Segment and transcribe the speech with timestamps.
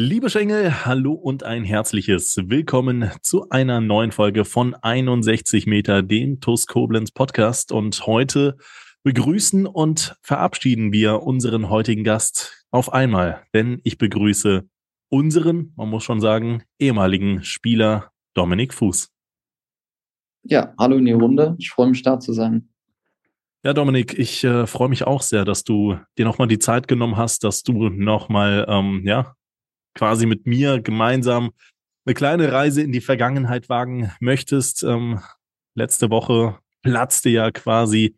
[0.00, 6.38] Liebe Schengel, hallo und ein herzliches Willkommen zu einer neuen Folge von 61 Meter, dem
[6.38, 7.72] TUS Koblenz Podcast.
[7.72, 8.58] Und heute
[9.02, 14.68] begrüßen und verabschieden wir unseren heutigen Gast auf einmal, denn ich begrüße
[15.08, 19.10] unseren, man muss schon sagen, ehemaligen Spieler Dominik Fuß.
[20.44, 21.56] Ja, hallo in die Runde.
[21.58, 22.68] Ich freue mich da zu sein.
[23.64, 27.16] Ja, Dominik, ich äh, freue mich auch sehr, dass du dir nochmal die Zeit genommen
[27.16, 29.34] hast, dass du nochmal ähm, ja,
[29.94, 31.50] quasi mit mir gemeinsam
[32.08, 34.82] eine kleine Reise in die Vergangenheit wagen möchtest.
[34.82, 35.20] Ähm,
[35.74, 38.16] letzte Woche platzte ja quasi,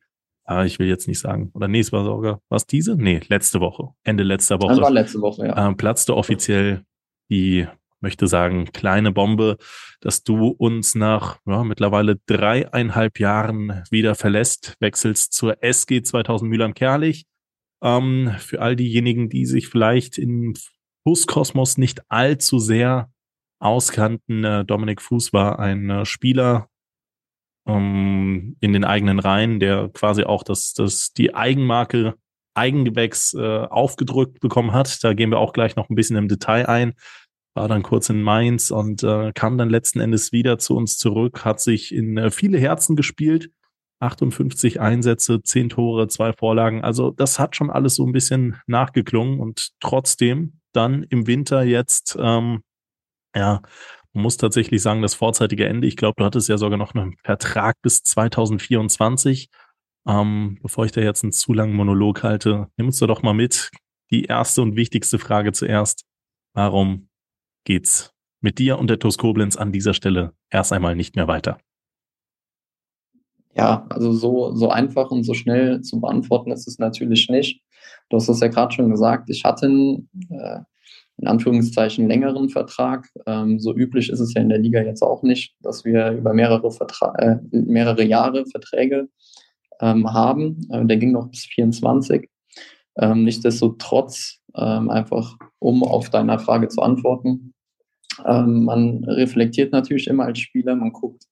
[0.49, 2.97] äh, ich will jetzt nicht sagen, oder nee, es war sogar, was diese?
[2.97, 4.75] Nee, letzte Woche, Ende letzter Woche.
[4.75, 5.71] Das war letzte Woche, ja.
[5.71, 6.85] Äh, platzte offiziell
[7.31, 7.67] die,
[8.01, 9.57] möchte sagen, kleine Bombe,
[10.01, 17.27] dass du uns nach ja, mittlerweile dreieinhalb Jahren wieder verlässt, wechselst zur SG 2000 Mülheim-Kerlich.
[17.83, 20.55] Ähm, für all diejenigen, die sich vielleicht in
[21.05, 23.11] Fußkosmos nicht allzu sehr
[23.61, 24.45] auskannten.
[24.45, 26.69] Äh, Dominik Fuß war ein äh, Spieler
[27.67, 32.15] ähm, in den eigenen Reihen, der quasi auch das, das, die Eigenmarke
[32.55, 35.03] Eigengewächs äh, aufgedrückt bekommen hat.
[35.05, 36.95] Da gehen wir auch gleich noch ein bisschen im Detail ein.
[37.55, 41.45] War dann kurz in Mainz und äh, kam dann letzten Endes wieder zu uns zurück,
[41.45, 43.51] hat sich in äh, viele Herzen gespielt.
[44.01, 46.83] 58 Einsätze, 10 Tore, zwei Vorlagen.
[46.83, 52.17] Also das hat schon alles so ein bisschen nachgeklungen und trotzdem dann im Winter jetzt,
[52.21, 52.63] ähm,
[53.35, 53.63] ja,
[54.13, 55.87] man muss tatsächlich sagen, das vorzeitige Ende.
[55.87, 59.49] Ich glaube, du hattest ja sogar noch einen Vertrag bis 2024.
[60.07, 63.71] Ähm, bevor ich da jetzt einen zu langen Monolog halte, nimm uns doch mal mit.
[64.11, 66.05] Die erste und wichtigste Frage zuerst.
[66.55, 67.09] Warum
[67.65, 71.59] geht's mit dir und der TuS Koblenz an dieser Stelle erst einmal nicht mehr weiter?
[73.55, 77.63] Ja, also so, so einfach und so schnell zu beantworten ist es natürlich nicht.
[78.11, 80.59] Du hast es ja gerade schon gesagt, ich hatte einen, äh,
[81.19, 83.09] in Anführungszeichen längeren Vertrag.
[83.27, 86.35] Ähm, so üblich ist es ja in der Liga jetzt auch nicht, dass wir über
[86.35, 89.09] mehrere, Vertra äh, mehrere Jahre Verträge
[89.81, 90.67] ähm, haben.
[90.71, 92.29] Äh, der ging noch bis 24.
[92.99, 97.55] Ähm, nichtsdestotrotz, ähm, einfach um auf deine Frage zu antworten,
[98.27, 101.25] ähm, man reflektiert natürlich immer als Spieler, man guckt,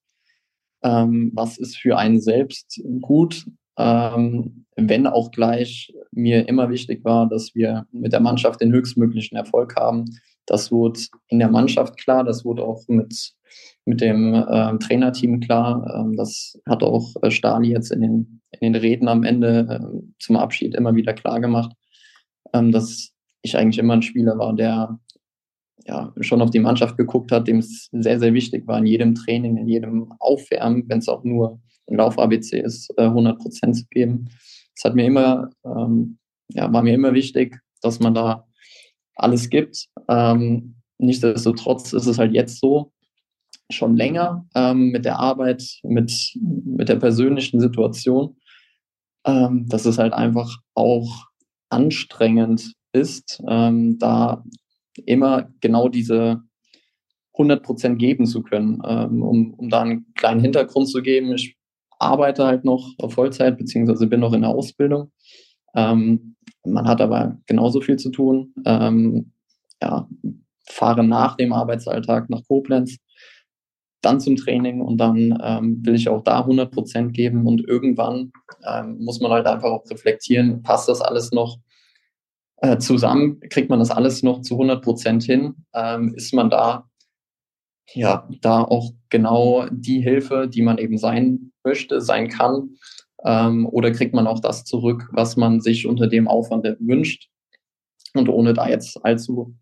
[0.84, 3.46] ähm, was ist für einen selbst gut,
[3.78, 9.36] ähm, wenn auch gleich mir immer wichtig war, dass wir mit der Mannschaft den höchstmöglichen
[9.36, 10.04] Erfolg haben.
[10.46, 13.32] Das wurde in der Mannschaft klar, das wurde auch mit,
[13.84, 15.84] mit dem äh, Trainerteam klar.
[15.94, 20.12] Ähm, das hat auch äh, Stali jetzt in den, in den Reden am Ende äh,
[20.18, 21.72] zum Abschied immer wieder klar gemacht,
[22.52, 23.12] ähm, dass
[23.42, 24.98] ich eigentlich immer ein Spieler war, der
[25.86, 29.14] ja, schon auf die Mannschaft geguckt hat, dem es sehr, sehr wichtig war, in jedem
[29.14, 31.60] Training, in jedem Aufwärmen, wenn es auch nur
[31.96, 34.28] Lauf-ABC ist, 100 äh, Prozent zu geben.
[34.74, 36.18] Es hat mir immer, ähm,
[36.48, 38.46] ja, war mir immer wichtig, dass man da
[39.14, 39.88] alles gibt.
[40.08, 42.92] Ähm, nichtsdestotrotz ist es halt jetzt so,
[43.70, 48.36] schon länger ähm, mit der Arbeit, mit, mit der persönlichen Situation,
[49.26, 51.26] ähm, dass es halt einfach auch
[51.68, 54.42] anstrengend ist, ähm, da
[55.04, 56.42] immer genau diese
[57.34, 58.80] 100 Prozent geben zu können.
[58.86, 61.57] Ähm, um, um da einen kleinen Hintergrund zu geben, ich
[61.98, 65.12] arbeite halt noch Vollzeit, beziehungsweise bin noch in der Ausbildung.
[65.74, 68.54] Ähm, man hat aber genauso viel zu tun.
[68.64, 69.32] Ähm,
[69.82, 70.08] ja,
[70.68, 72.98] fahre nach dem Arbeitsalltag nach Koblenz,
[74.00, 78.32] dann zum Training und dann ähm, will ich auch da 100 Prozent geben und irgendwann
[78.66, 81.58] ähm, muss man halt einfach auch reflektieren, passt das alles noch
[82.58, 86.87] äh, zusammen, kriegt man das alles noch zu 100 Prozent hin, ähm, ist man da
[87.94, 92.76] ja, da auch genau die Hilfe, die man eben sein möchte, sein kann?
[93.24, 97.28] Ähm, oder kriegt man auch das zurück, was man sich unter dem Aufwand wünscht?
[98.14, 99.56] Und ohne da jetzt allzu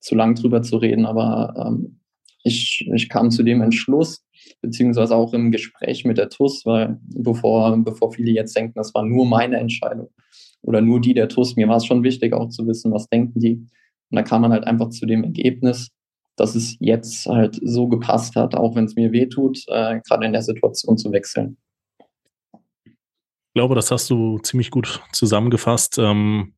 [0.00, 2.00] zu lang drüber zu reden, aber ähm,
[2.42, 4.24] ich, ich kam zu dem Entschluss,
[4.62, 9.04] beziehungsweise auch im Gespräch mit der TUS, weil bevor, bevor viele jetzt denken, das war
[9.04, 10.08] nur meine Entscheidung
[10.62, 13.40] oder nur die der TUS, mir war es schon wichtig auch zu wissen, was denken
[13.40, 13.56] die.
[14.10, 15.90] Und da kam man halt einfach zu dem Ergebnis,
[16.40, 20.32] dass es jetzt halt so gepasst hat, auch wenn es mir wehtut, äh, gerade in
[20.32, 21.58] der Situation zu wechseln.
[22.82, 25.98] Ich glaube, das hast du ziemlich gut zusammengefasst.
[25.98, 26.54] Ähm,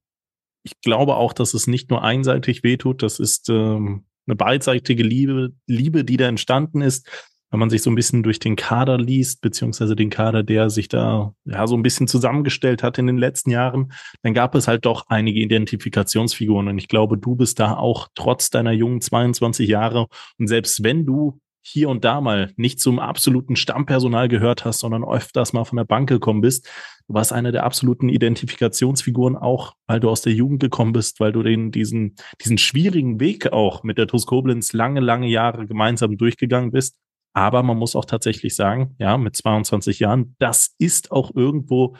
[0.62, 3.02] ich glaube auch, dass es nicht nur einseitig wehtut.
[3.02, 7.08] Das ist ähm, eine beidseitige Liebe, Liebe, die da entstanden ist.
[7.52, 10.88] Wenn man sich so ein bisschen durch den Kader liest, beziehungsweise den Kader, der sich
[10.88, 14.86] da ja so ein bisschen zusammengestellt hat in den letzten Jahren, dann gab es halt
[14.86, 16.68] doch einige Identifikationsfiguren.
[16.68, 20.08] Und ich glaube, du bist da auch trotz deiner jungen 22 Jahre
[20.38, 25.04] und selbst wenn du hier und da mal nicht zum absoluten Stammpersonal gehört hast, sondern
[25.04, 26.68] öfters mal von der Bank gekommen bist.
[27.06, 31.32] Du warst eine der absoluten Identifikationsfiguren auch, weil du aus der Jugend gekommen bist, weil
[31.32, 36.16] du den, diesen, diesen schwierigen Weg auch mit der TuS Koblenz lange, lange Jahre gemeinsam
[36.16, 36.96] durchgegangen bist.
[37.34, 41.96] Aber man muss auch tatsächlich sagen, ja, mit 22 Jahren, das ist auch irgendwo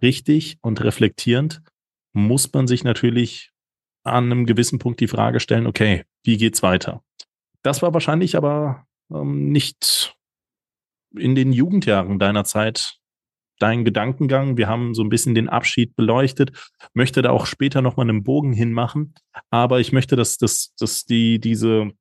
[0.00, 1.62] richtig und reflektierend,
[2.12, 3.52] muss man sich natürlich
[4.04, 7.02] an einem gewissen Punkt die Frage stellen, okay, wie geht's weiter?
[7.62, 10.16] Das war wahrscheinlich aber ähm, nicht
[11.16, 12.98] in den Jugendjahren deiner Zeit
[13.58, 14.56] dein Gedankengang.
[14.56, 16.50] Wir haben so ein bisschen den Abschied beleuchtet,
[16.94, 19.14] möchte da auch später nochmal einen Bogen hinmachen.
[19.50, 21.92] Aber ich möchte, dass, dass, dass die, diese,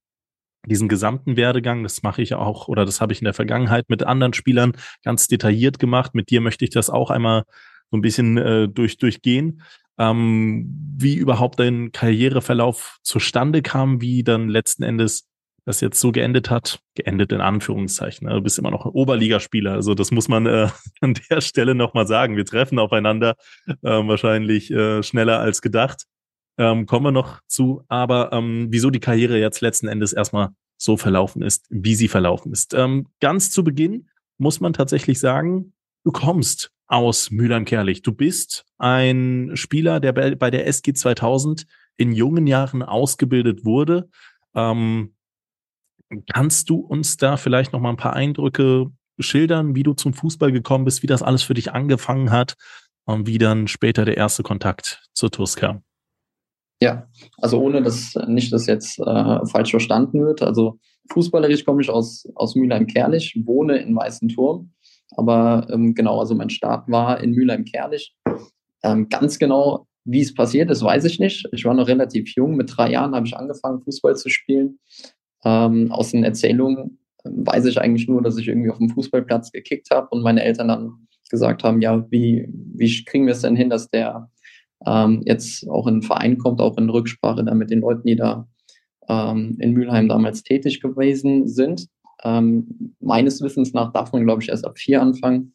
[0.65, 4.03] diesen gesamten Werdegang, das mache ich auch oder das habe ich in der Vergangenheit mit
[4.03, 4.73] anderen Spielern
[5.03, 6.13] ganz detailliert gemacht.
[6.13, 7.43] Mit dir möchte ich das auch einmal
[7.89, 9.61] so ein bisschen äh, durch, durchgehen.
[9.97, 15.27] Ähm, wie überhaupt dein Karriereverlauf zustande kam, wie dann letzten Endes
[15.65, 18.27] das jetzt so geendet hat, geendet in Anführungszeichen.
[18.27, 18.33] Ne?
[18.35, 20.69] Du bist immer noch Oberligaspieler, also das muss man äh,
[21.01, 22.37] an der Stelle nochmal sagen.
[22.37, 23.35] Wir treffen aufeinander
[23.67, 26.05] äh, wahrscheinlich äh, schneller als gedacht.
[26.57, 30.97] Ähm, kommen wir noch zu, aber ähm, wieso die Karriere jetzt letzten Endes erstmal so
[30.97, 32.73] verlaufen ist, wie sie verlaufen ist.
[32.73, 38.01] Ähm, ganz zu Beginn muss man tatsächlich sagen, du kommst aus Mülheim-Kerlich.
[38.01, 41.65] Du bist ein Spieler, der bei der SG 2000
[41.97, 44.09] in jungen Jahren ausgebildet wurde.
[44.55, 45.13] Ähm,
[46.33, 50.51] Kannst du uns da vielleicht noch mal ein paar Eindrücke schildern, wie du zum Fußball
[50.51, 52.55] gekommen bist, wie das alles für dich angefangen hat
[53.05, 55.83] und wie dann später der erste Kontakt zur TUS kam?
[56.81, 57.07] Ja,
[57.37, 60.41] also ohne dass nicht das jetzt äh, falsch verstanden wird.
[60.41, 60.79] Also
[61.11, 64.71] fußballerisch komme ich aus, aus Mülheim-Kerlich, wohne in Weißenturm.
[65.15, 68.15] Aber ähm, genau, also mein Start war in Mülheim-Kerlich.
[68.83, 71.47] Ähm, ganz genau, wie es passiert ist, weiß ich nicht.
[71.51, 72.55] Ich war noch relativ jung.
[72.55, 74.79] Mit drei Jahren habe ich angefangen, Fußball zu spielen.
[75.45, 79.51] Ähm, aus den Erzählungen ähm, weiß ich eigentlich nur, dass ich irgendwie auf dem Fußballplatz
[79.51, 83.55] gekickt habe und meine Eltern dann gesagt haben, ja, wie, wie kriegen wir es denn
[83.55, 84.29] hin, dass der
[84.85, 88.15] ähm, jetzt auch in den Verein kommt, auch in Rücksprache dann mit den Leuten, die
[88.15, 88.47] da
[89.07, 91.87] ähm, in Mülheim damals tätig gewesen sind.
[92.23, 95.53] Ähm, meines Wissens nach darf man, glaube ich, erst ab vier anfangen.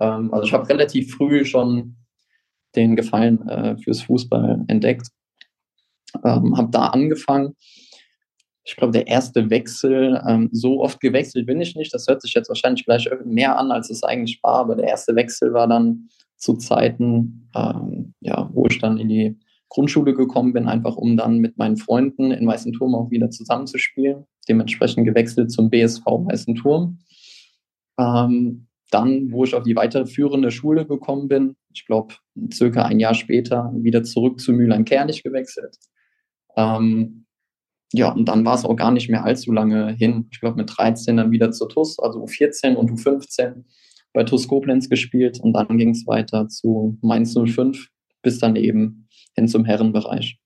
[0.00, 1.96] Ähm, also ich habe relativ früh schon
[2.76, 5.08] den Gefallen äh, fürs Fußball entdeckt,
[6.24, 7.54] ähm, habe da angefangen
[8.64, 11.92] ich glaube, der erste Wechsel, ähm, so oft gewechselt bin ich nicht.
[11.92, 14.60] Das hört sich jetzt wahrscheinlich gleich mehr an, als es eigentlich war.
[14.60, 16.08] Aber der erste Wechsel war dann
[16.44, 19.38] zu Zeiten, ähm, ja, wo ich dann in die
[19.70, 24.26] Grundschule gekommen bin, einfach um dann mit meinen Freunden in Weißen Turm auch wieder zusammenzuspielen.
[24.46, 26.98] Dementsprechend gewechselt zum BSV Weißen Turm.
[27.98, 32.14] Ähm, dann, wo ich auf die weiterführende Schule gekommen bin, ich glaube,
[32.52, 35.78] circa ein Jahr später wieder zurück zu Mülheim-Kernig gewechselt.
[36.56, 37.24] Ähm,
[37.92, 40.28] ja, und dann war es auch gar nicht mehr allzu lange hin.
[40.30, 43.64] Ich glaube, mit 13 dann wieder zur TUS, also U14 und U15
[44.14, 47.88] bei TUS Koblenz gespielt und dann ging es weiter zu Mainz 05
[48.22, 50.38] bis dann eben hin zum Herrenbereich.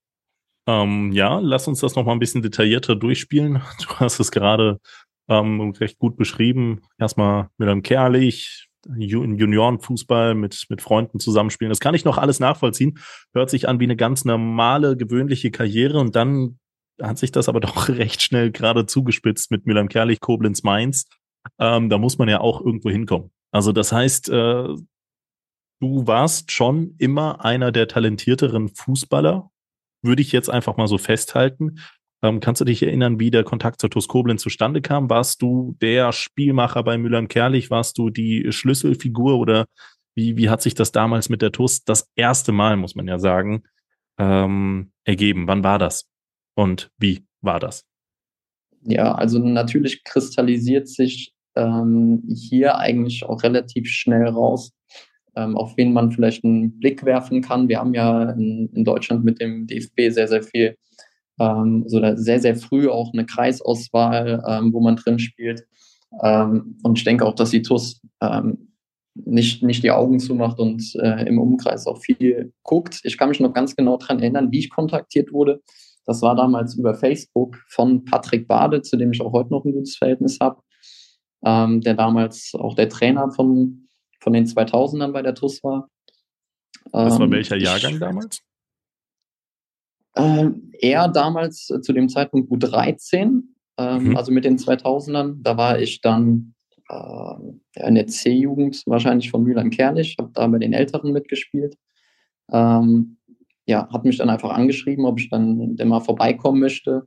[0.67, 3.63] Ähm, ja, lass uns das nochmal ein bisschen detaillierter durchspielen.
[3.81, 4.81] Du hast es gerade
[5.29, 6.81] ähm, recht gut beschrieben.
[6.99, 11.71] Erstmal mit einem Kerlich, Juniorenfußball mit, mit Freunden zusammenspielen.
[11.71, 12.99] Das kann ich noch alles nachvollziehen.
[13.33, 16.59] Hört sich an wie eine ganz normale, gewöhnliche Karriere und dann
[17.01, 21.07] hat sich das aber doch recht schnell gerade zugespitzt mit Milan Kerlich, Koblenz, Mainz.
[21.59, 23.31] Ähm, da muss man ja auch irgendwo hinkommen.
[23.51, 24.75] Also das heißt, äh,
[25.81, 29.51] du warst schon immer einer der talentierteren Fußballer,
[30.03, 31.79] würde ich jetzt einfach mal so festhalten.
[32.23, 35.09] Ähm, kannst du dich erinnern, wie der Kontakt zur TuS Koblenz zustande kam?
[35.09, 37.71] Warst du der Spielmacher bei Müllern Kerlich?
[37.71, 39.67] Warst du die Schlüsselfigur oder
[40.15, 43.21] wie, wie hat sich das damals mit der TuS das erste Mal, muss man ja
[43.21, 43.63] sagen,
[44.19, 45.47] ähm, ergeben?
[45.47, 46.09] Wann war das?
[46.57, 47.85] Und wie war das?
[48.83, 54.73] Ja, also natürlich kristallisiert sich ähm, hier eigentlich auch relativ schnell raus,
[55.37, 57.69] ähm, auf wen man vielleicht einen Blick werfen kann.
[57.69, 60.77] Wir haben ja in, in Deutschland mit dem DFB sehr, sehr viel,
[61.41, 65.67] ähm, so sehr, sehr früh auch eine Kreisauswahl, ähm, wo man drin spielt.
[66.23, 68.69] Ähm, und ich denke auch, dass die TUS ähm,
[69.15, 73.01] nicht, nicht die Augen zumacht und äh, im Umkreis auch viel guckt.
[73.03, 75.61] Ich kann mich noch ganz genau daran erinnern, wie ich kontaktiert wurde.
[76.07, 79.73] Das war damals über Facebook von Patrick Bade, zu dem ich auch heute noch ein
[79.73, 80.63] gutes Verhältnis habe,
[81.45, 83.89] ähm, der damals auch der Trainer von,
[84.21, 85.89] von den 2000ern bei der TUS war.
[86.93, 88.41] Das war ähm, welcher Jahrgang ich, damals?
[90.15, 93.43] Äh, eher damals äh, zu dem Zeitpunkt U13,
[93.77, 94.17] ähm, mhm.
[94.17, 95.37] also mit den 2000ern.
[95.41, 96.55] Da war ich dann
[96.89, 101.77] äh, in der C-Jugend wahrscheinlich von Mülheim-Kerlich, habe da bei den Älteren mitgespielt.
[102.51, 103.19] Ähm,
[103.67, 107.07] ja, hat mich dann einfach angeschrieben, ob ich dann denn mal vorbeikommen möchte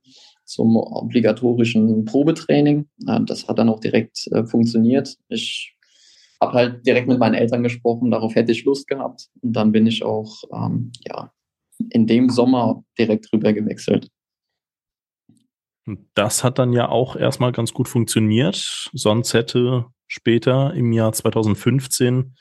[0.52, 2.88] zum obligatorischen Probetraining.
[3.08, 5.18] Äh, das hat dann auch direkt äh, funktioniert.
[5.30, 5.76] Ich
[6.42, 9.30] habe halt direkt mit meinen Eltern gesprochen, darauf hätte ich Lust gehabt.
[9.42, 11.32] Und dann bin ich auch ähm, ja,
[11.90, 14.10] in dem Sommer direkt rüber gewechselt.
[16.14, 18.90] Das hat dann ja auch erstmal ganz gut funktioniert.
[18.94, 22.36] Sonst hätte später im Jahr 2015,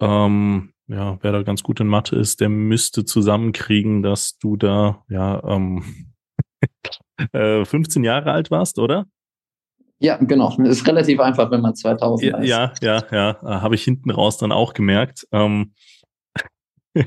[0.00, 5.04] ähm, ja, wer da ganz gut in Mathe ist, der müsste zusammenkriegen, dass du da
[5.08, 6.09] ja ähm,
[7.32, 9.06] 15 Jahre alt warst, oder?
[9.98, 10.56] Ja, genau.
[10.62, 12.82] Ist relativ einfach, wenn man 2000 ja, ist.
[12.82, 13.60] Ja, ja, ja.
[13.60, 15.26] Habe ich hinten raus dann auch gemerkt.
[15.30, 15.74] Ähm,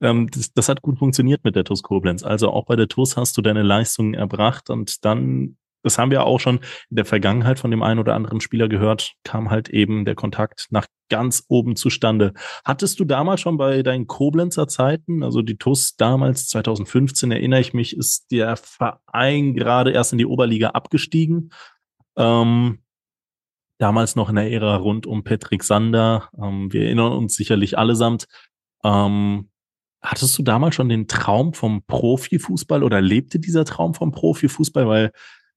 [0.00, 2.22] ähm, das, das, hat gut funktioniert mit der TUS Koblenz.
[2.22, 6.24] Also auch bei der TUS hast du deine Leistungen erbracht und dann, das haben wir
[6.24, 6.56] auch schon
[6.90, 10.68] in der Vergangenheit von dem einen oder anderen Spieler gehört, kam halt eben der Kontakt
[10.70, 12.32] nach ganz oben zustande.
[12.64, 17.74] Hattest du damals schon bei deinen Koblenzer Zeiten, also die TUS damals 2015, erinnere ich
[17.74, 21.50] mich, ist der Verein gerade erst in die Oberliga abgestiegen.
[22.16, 22.78] Ähm,
[23.78, 26.30] damals noch in der Ära rund um Patrick Sander.
[26.40, 28.26] Ähm, wir erinnern uns sicherlich allesamt.
[28.84, 29.50] Ähm,
[30.02, 34.88] Hattest du damals schon den Traum vom Profifußball oder lebte dieser Traum vom Profifußball?
[34.88, 35.12] Weil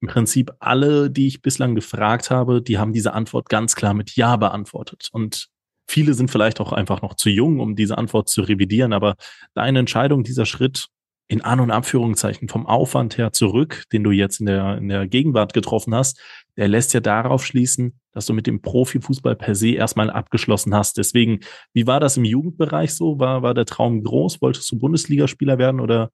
[0.06, 4.16] im Prinzip alle, die ich bislang gefragt habe, die haben diese Antwort ganz klar mit
[4.16, 5.10] Ja beantwortet.
[5.12, 5.48] Und
[5.88, 8.94] viele sind vielleicht auch einfach noch zu jung, um diese Antwort zu revidieren.
[8.94, 9.16] Aber
[9.56, 10.90] deine Entscheidung, dieser Schritt,
[11.28, 15.08] in An- und Abführungszeichen vom Aufwand her zurück, den du jetzt in der, in der
[15.08, 16.22] Gegenwart getroffen hast,
[16.56, 21.00] der lässt ja darauf schließen, dass du mit dem Profifußball per se erstmal abgeschlossen hast.
[21.00, 21.40] Deswegen,
[21.74, 23.18] wie war das im Jugendbereich so?
[23.18, 24.40] War, war der Traum groß?
[24.44, 26.12] Wolltest du Bundesligaspieler werden oder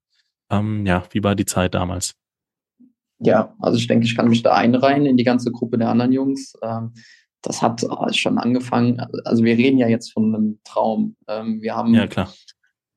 [0.50, 2.15] ähm, ja, wie war die Zeit damals?
[3.23, 6.11] Ja, also ich denke, ich kann mich da einreihen in die ganze Gruppe der anderen
[6.11, 6.53] Jungs.
[6.63, 6.93] Ähm,
[7.43, 7.83] das hat
[8.15, 8.99] schon angefangen.
[9.25, 11.15] Also wir reden ja jetzt von einem Traum.
[11.27, 12.31] Ähm, wir haben ja, klar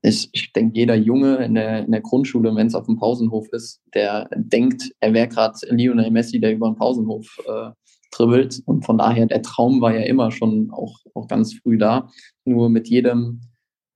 [0.05, 3.49] ich, ich denke, jeder Junge in der, in der Grundschule, wenn es auf dem Pausenhof
[3.53, 7.71] ist, der denkt, er wäre gerade Lionel Messi, der über den Pausenhof äh,
[8.13, 8.61] dribbelt.
[8.67, 12.11] Und von daher, der Traum war ja immer schon auch, auch ganz früh da.
[12.45, 13.41] Nur mit jedem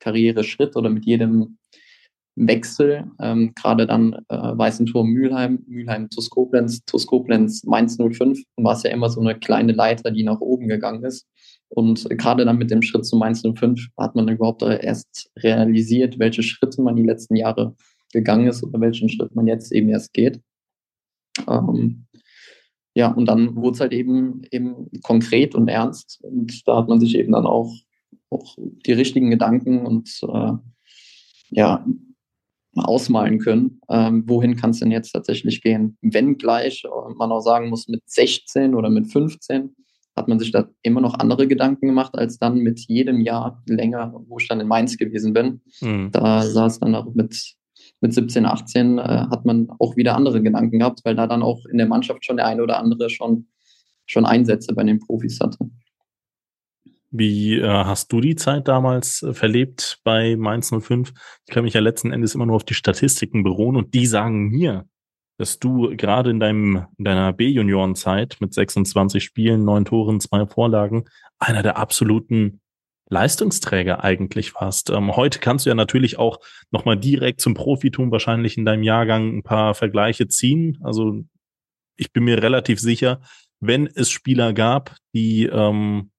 [0.01, 1.58] Karriereschritt oder mit jedem
[2.47, 8.41] Wechsel, ähm, gerade dann äh, Weißen Turm Mülheim, Mülheim TuS Koblenz, TuS Koblenz Mainz 05,
[8.57, 11.27] war es ja immer so eine kleine Leiter, die nach oben gegangen ist.
[11.71, 16.43] Und gerade dann mit dem Schritt zu Mainz 05 hat man überhaupt erst realisiert, welche
[16.43, 17.75] Schritte man die letzten Jahre
[18.13, 20.41] gegangen ist oder welchen Schritt man jetzt eben erst geht.
[21.47, 22.07] Ähm,
[22.95, 26.21] ja, und dann wurde es halt eben, eben konkret und ernst.
[26.23, 27.73] Und da hat man sich eben dann auch,
[28.31, 30.53] auch die richtigen Gedanken und äh,
[31.51, 31.87] ja,
[32.75, 35.97] ausmalen können, ähm, wohin kann es denn jetzt tatsächlich gehen.
[36.01, 36.85] Wenn gleich
[37.17, 39.75] man auch sagen muss, mit 16 oder mit 15
[40.17, 44.13] hat man sich da immer noch andere Gedanken gemacht, als dann mit jedem Jahr länger,
[44.27, 45.63] wo ich dann in Mainz gewesen bin.
[45.81, 46.11] Mhm.
[46.13, 47.55] Da saß dann auch mit,
[48.01, 51.65] mit 17, 18, äh, hat man auch wieder andere Gedanken gehabt, weil da dann auch
[51.67, 53.47] in der Mannschaft schon der eine oder andere schon,
[54.07, 55.71] schon Einsätze bei den Profis hatte.
[57.11, 61.13] Wie äh, hast du die Zeit damals äh, verlebt bei Mainz 05?
[61.47, 64.49] Ich kann mich ja letzten Endes immer nur auf die Statistiken beruhen und die sagen
[64.49, 64.87] mir,
[65.39, 71.05] dass du gerade in deinem, in deiner B-Juniorenzeit mit 26 Spielen, neun Toren, zwei Vorlagen,
[71.39, 72.61] einer der absoluten
[73.09, 74.91] Leistungsträger eigentlich warst.
[74.91, 79.39] Ähm, heute kannst du ja natürlich auch nochmal direkt zum Profitum wahrscheinlich in deinem Jahrgang
[79.39, 80.79] ein paar Vergleiche ziehen.
[80.83, 81.25] Also
[81.97, 83.21] ich bin mir relativ sicher,
[83.61, 86.11] wenn es Spieler gab, die, ähm,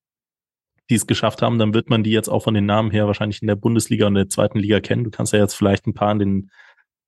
[0.90, 3.42] die es geschafft haben, dann wird man die jetzt auch von den Namen her wahrscheinlich
[3.42, 5.04] in der Bundesliga und der zweiten Liga kennen.
[5.04, 6.52] Du kannst ja jetzt vielleicht ein paar in den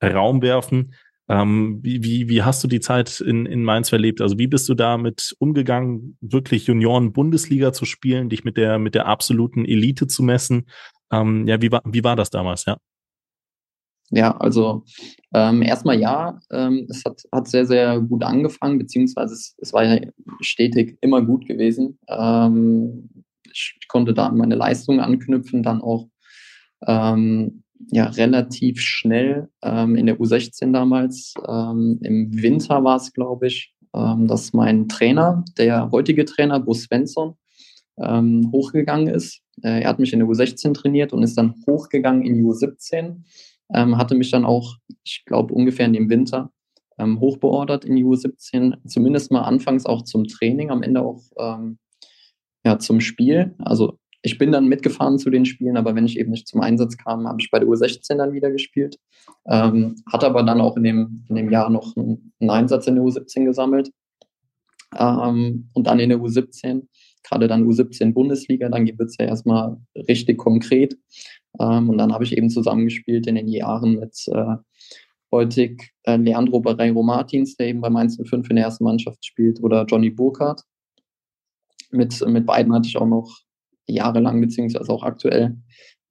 [0.04, 0.94] Raum werfen.
[1.30, 4.22] Ähm, wie, wie, wie hast du die Zeit in, in Mainz verlebt?
[4.22, 9.06] Also wie bist du damit umgegangen, wirklich Junioren-Bundesliga zu spielen, dich mit der, mit der
[9.06, 10.68] absoluten Elite zu messen?
[11.12, 12.78] Ähm, ja, wie war, wie war das damals, ja?
[14.14, 14.84] Ja, also
[15.34, 19.86] ähm, erstmal ja, ähm, es hat, hat sehr, sehr gut angefangen, beziehungsweise es, es war
[19.86, 20.02] ja
[20.42, 21.98] stetig immer gut gewesen.
[22.10, 23.21] Ähm,
[23.54, 26.08] ich konnte da an meine Leistung anknüpfen, dann auch
[26.88, 31.34] ähm, ja relativ schnell ähm, in der U16 damals.
[31.48, 36.74] Ähm, Im Winter war es, glaube ich, ähm, dass mein Trainer, der heutige Trainer, Bo
[36.74, 37.36] Svensson,
[38.00, 39.42] ähm, hochgegangen ist.
[39.64, 43.24] Äh, er hat mich in der U16 trainiert und ist dann hochgegangen in die U17.
[43.74, 46.52] Ähm, hatte mich dann auch, ich glaube, ungefähr in dem Winter
[47.04, 51.24] hochbeordert in die U17, zumindest mal anfangs auch zum Training, am Ende auch
[52.64, 53.56] ja, zum Spiel.
[53.60, 56.98] Also ich bin dann mitgefahren zu den Spielen, aber wenn ich eben nicht zum Einsatz
[56.98, 58.98] kam, habe ich bei der U16 dann wieder gespielt.
[59.48, 62.96] Ähm, hatte aber dann auch in dem, in dem Jahr noch einen, einen Einsatz in
[62.96, 63.92] der U17 gesammelt.
[64.98, 66.84] Ähm, und dann in der U17,
[67.24, 70.98] gerade dann U17 Bundesliga, dann wird es ja erstmal richtig konkret.
[71.60, 74.56] Ähm, und dann habe ich eben zusammengespielt in den Jahren mit äh,
[75.32, 79.64] heutig äh, Leandro Barreiro Martins, der eben bei Mainz 05 in der ersten Mannschaft spielt,
[79.64, 80.62] oder Johnny Burkhardt.
[81.92, 83.40] Mit, mit beiden hatte ich auch noch
[83.88, 85.58] jahrelang, beziehungsweise auch aktuell.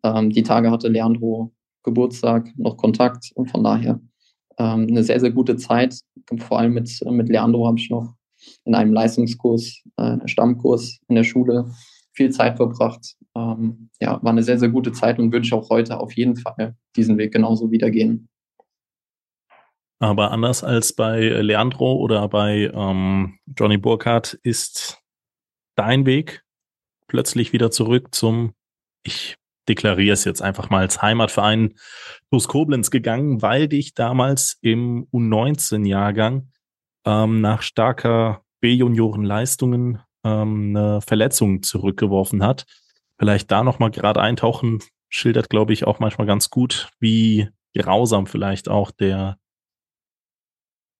[0.05, 4.01] Ähm, die Tage hatte Leandro Geburtstag, noch Kontakt und von daher
[4.59, 5.99] ähm, eine sehr, sehr gute Zeit.
[6.39, 8.15] Vor allem mit, mit Leandro habe ich noch
[8.65, 11.71] in einem Leistungskurs, äh, Stammkurs in der Schule
[12.13, 13.17] viel Zeit verbracht.
[13.35, 16.37] Ähm, ja, war eine sehr, sehr gute Zeit und würde ich auch heute auf jeden
[16.37, 18.29] Fall diesen Weg genauso wieder gehen.
[20.03, 24.99] Aber anders als bei Leandro oder bei ähm, Johnny Burkhardt ist
[25.81, 26.45] dein Weg
[27.07, 28.53] plötzlich wieder zurück zum,
[29.03, 31.75] ich deklariere es jetzt einfach mal als Heimatverein
[32.31, 36.51] TuS Koblenz gegangen, weil dich damals im U19-Jahrgang
[37.07, 42.67] ähm, nach starker B-Junioren-Leistungen ähm, eine Verletzung zurückgeworfen hat.
[43.19, 48.69] Vielleicht da nochmal gerade eintauchen, schildert, glaube ich, auch manchmal ganz gut, wie grausam vielleicht
[48.69, 49.39] auch der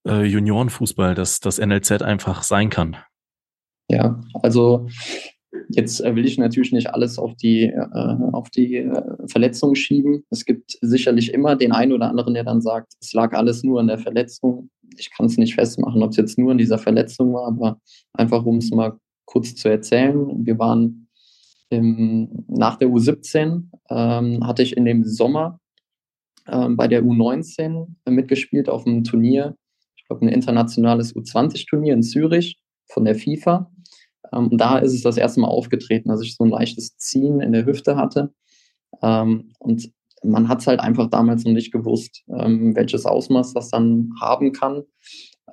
[0.07, 2.97] äh, Juniorenfußball, das, das NLZ einfach sein kann.
[3.91, 4.87] Ja, also
[5.69, 10.23] Jetzt äh, will ich natürlich nicht alles auf die, äh, auf die äh, Verletzung schieben.
[10.29, 13.79] Es gibt sicherlich immer den einen oder anderen, der dann sagt, es lag alles nur
[13.79, 14.69] an der Verletzung.
[14.97, 17.79] Ich kann es nicht festmachen, ob es jetzt nur an dieser Verletzung war, aber
[18.13, 20.45] einfach um es mal kurz zu erzählen.
[20.45, 21.07] Wir waren
[21.69, 25.59] im, nach der U17, ähm, hatte ich in dem Sommer
[26.47, 29.55] ähm, bei der U19 mitgespielt auf einem Turnier,
[29.95, 33.71] ich glaube ein internationales U20-Turnier in Zürich von der FIFA.
[34.33, 37.41] Ähm, und da ist es das erste Mal aufgetreten, dass ich so ein leichtes Ziehen
[37.41, 38.33] in der Hüfte hatte.
[39.01, 39.91] Ähm, und
[40.23, 44.51] man hat es halt einfach damals noch nicht gewusst, ähm, welches Ausmaß das dann haben
[44.51, 44.83] kann.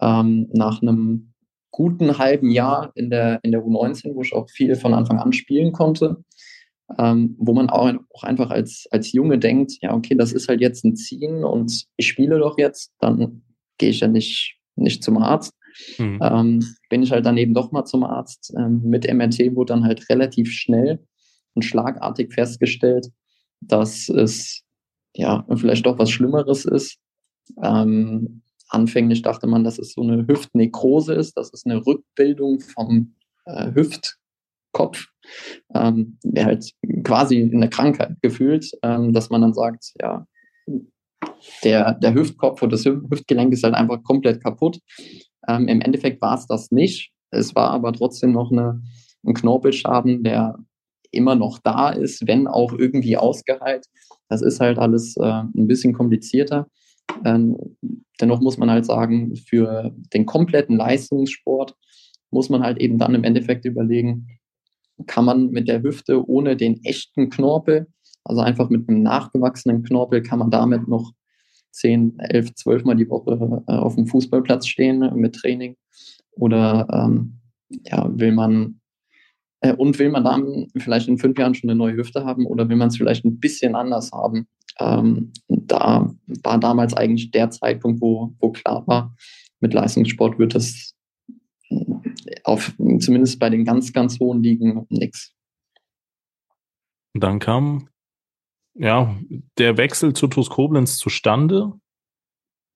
[0.00, 1.32] nach einem
[1.72, 5.32] guten halben Jahr in der, in der U19, wo ich auch viel von Anfang an
[5.32, 6.22] spielen konnte,
[6.86, 10.84] wo man auch, auch einfach als, als Junge denkt, ja, okay, das ist halt jetzt
[10.84, 13.42] ein Ziehen und ich spiele doch jetzt, dann
[13.76, 15.57] gehe ich ja nicht, nicht zum Arzt.
[15.98, 16.18] Mhm.
[16.22, 18.52] Ähm, bin ich halt dann eben doch mal zum Arzt.
[18.56, 21.04] Ähm, mit MRT wurde dann halt relativ schnell
[21.54, 23.08] und schlagartig festgestellt,
[23.60, 24.62] dass es
[25.14, 26.98] ja vielleicht doch was Schlimmeres ist.
[27.62, 33.14] Ähm, anfänglich dachte man, dass es so eine Hüftnekrose ist, das ist eine Rückbildung vom
[33.46, 35.06] äh, Hüftkopf,
[35.74, 36.72] ähm, der halt
[37.04, 40.26] quasi eine Krankheit gefühlt, ähm, dass man dann sagt, ja,
[41.64, 44.80] der, der Hüftkopf oder das Hüftgelenk ist halt einfach komplett kaputt.
[45.46, 47.12] Ähm, Im Endeffekt war es das nicht.
[47.30, 48.82] Es war aber trotzdem noch eine,
[49.24, 50.58] ein Knorpelschaden, der
[51.10, 53.86] immer noch da ist, wenn auch irgendwie ausgeheilt.
[54.28, 56.66] Das ist halt alles äh, ein bisschen komplizierter.
[57.24, 57.56] Ähm,
[58.20, 61.74] dennoch muss man halt sagen, für den kompletten Leistungssport
[62.30, 64.26] muss man halt eben dann im Endeffekt überlegen,
[65.06, 67.86] kann man mit der Hüfte ohne den echten Knorpel,
[68.24, 71.12] also einfach mit einem nachgewachsenen Knorpel, kann man damit noch
[71.78, 75.76] 10, 11, 12 Mal die Woche äh, auf dem Fußballplatz stehen mit Training?
[76.32, 77.40] Oder ähm,
[77.84, 78.80] ja, will man
[79.60, 82.68] äh, und will man dann vielleicht in fünf Jahren schon eine neue Hüfte haben oder
[82.68, 84.46] will man es vielleicht ein bisschen anders haben?
[84.78, 86.12] Ähm, da
[86.44, 89.14] war damals eigentlich der Zeitpunkt, wo, wo klar war,
[89.60, 90.94] mit Leistungssport wird das
[91.68, 91.84] äh,
[92.44, 95.34] auf, zumindest bei den ganz, ganz hohen Ligen nichts.
[97.14, 97.88] Dann kam
[98.78, 99.16] ja,
[99.58, 101.72] der Wechsel zu TuS Koblenz zustande.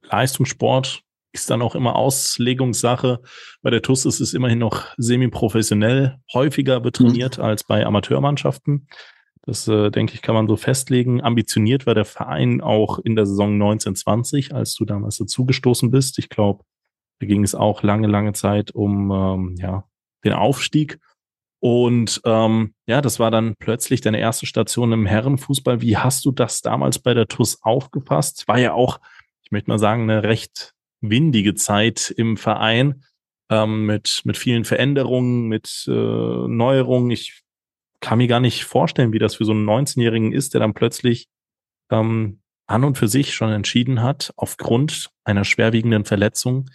[0.03, 3.23] Leistungssport ist dann auch immer Auslegungssache.
[3.63, 7.45] Bei der TUS ist es immerhin noch semi-professionell häufiger betrainiert mhm.
[7.45, 8.89] als bei Amateurmannschaften.
[9.45, 11.23] Das, äh, denke ich, kann man so festlegen.
[11.23, 16.19] Ambitioniert war der Verein auch in der Saison 1920, als du damals dazugestoßen bist.
[16.19, 16.65] Ich glaube,
[17.19, 19.85] da ging es auch lange, lange Zeit um ähm, ja,
[20.25, 21.01] den Aufstieg.
[21.63, 25.81] Und ähm, ja, das war dann plötzlich deine erste Station im Herrenfußball.
[25.81, 28.49] Wie hast du das damals bei der TUS aufgepasst?
[28.49, 28.99] War ja auch,
[29.45, 33.05] ich möchte mal sagen, eine recht windige Zeit im Verein
[33.49, 37.13] ähm, mit, mit vielen Veränderungen, mit äh, Neuerungen.
[37.13, 37.43] Ich
[38.01, 41.29] kann mir gar nicht vorstellen, wie das für so einen 19-Jährigen ist, der dann plötzlich
[41.93, 46.69] ähm, an und für sich schon entschieden hat, aufgrund einer schwerwiegenden Verletzung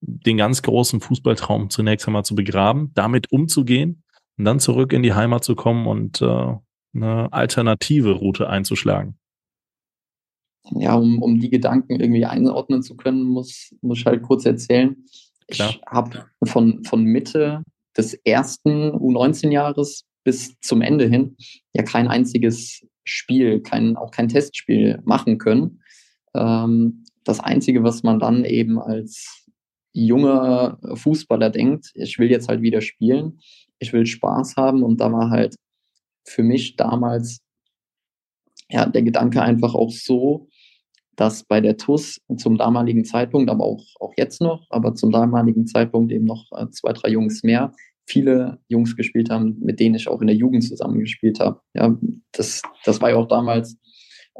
[0.00, 4.04] den ganz großen Fußballtraum zunächst einmal zu begraben, damit umzugehen
[4.38, 6.54] und dann zurück in die Heimat zu kommen und äh,
[6.94, 9.18] eine alternative Route einzuschlagen.
[10.70, 14.96] Ja, um, um die Gedanken irgendwie einordnen zu können, muss, muss ich halt kurz erzählen.
[15.50, 15.70] Klar.
[15.70, 17.62] Ich habe von, von Mitte
[17.96, 21.36] des ersten U19-Jahres bis zum Ende hin
[21.72, 25.82] ja kein einziges Spiel, kein, auch kein Testspiel machen können.
[26.34, 29.46] Ähm, das Einzige, was man dann eben als
[29.94, 33.40] junger Fußballer denkt, ich will jetzt halt wieder spielen,
[33.78, 35.54] ich will Spaß haben und da war halt
[36.26, 37.40] für mich damals
[38.70, 40.48] ja der Gedanke einfach auch so,
[41.16, 45.66] dass bei der TUS zum damaligen Zeitpunkt, aber auch, auch jetzt noch, aber zum damaligen
[45.66, 47.72] Zeitpunkt eben noch äh, zwei, drei Jungs mehr,
[48.06, 51.60] viele Jungs gespielt haben, mit denen ich auch in der Jugend zusammengespielt habe.
[51.74, 51.96] Ja,
[52.32, 53.76] das, das war ja auch damals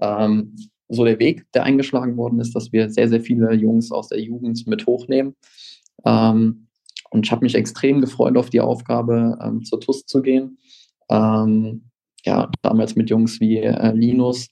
[0.01, 0.55] ähm,
[0.89, 4.21] so der Weg, der eingeschlagen worden ist, dass wir sehr, sehr viele Jungs aus der
[4.21, 5.35] Jugend mit hochnehmen.
[6.05, 6.68] Ähm,
[7.11, 10.59] und ich habe mich extrem gefreut auf die Aufgabe, ähm, zur TUS zu gehen.
[11.11, 11.91] Ähm,
[12.25, 14.49] ja, damals mit Jungs wie äh, Linus,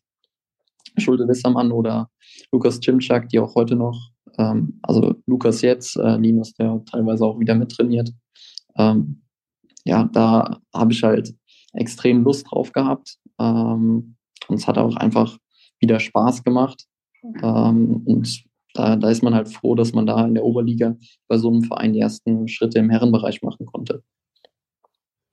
[0.98, 2.08] Schulte Wissermann oder
[2.52, 7.38] Lukas Cimczak, die auch heute noch, ähm, also Lukas jetzt, äh, Linus, der teilweise auch
[7.38, 8.10] wieder mittrainiert,
[8.78, 9.22] ähm,
[9.84, 11.34] ja, da habe ich halt
[11.72, 13.18] extrem Lust drauf gehabt.
[13.38, 14.16] Ähm,
[14.48, 15.38] und es hat auch einfach
[15.80, 16.86] wieder Spaß gemacht.
[17.42, 18.44] Ähm, und
[18.76, 20.96] da, da ist man halt froh, dass man da in der Oberliga
[21.28, 24.02] bei so einem Verein die ersten Schritte im Herrenbereich machen konnte.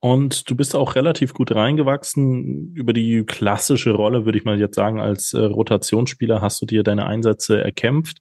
[0.00, 2.74] Und du bist auch relativ gut reingewachsen.
[2.74, 6.82] Über die klassische Rolle, würde ich mal jetzt sagen, als äh, Rotationsspieler hast du dir
[6.82, 8.20] deine Einsätze erkämpft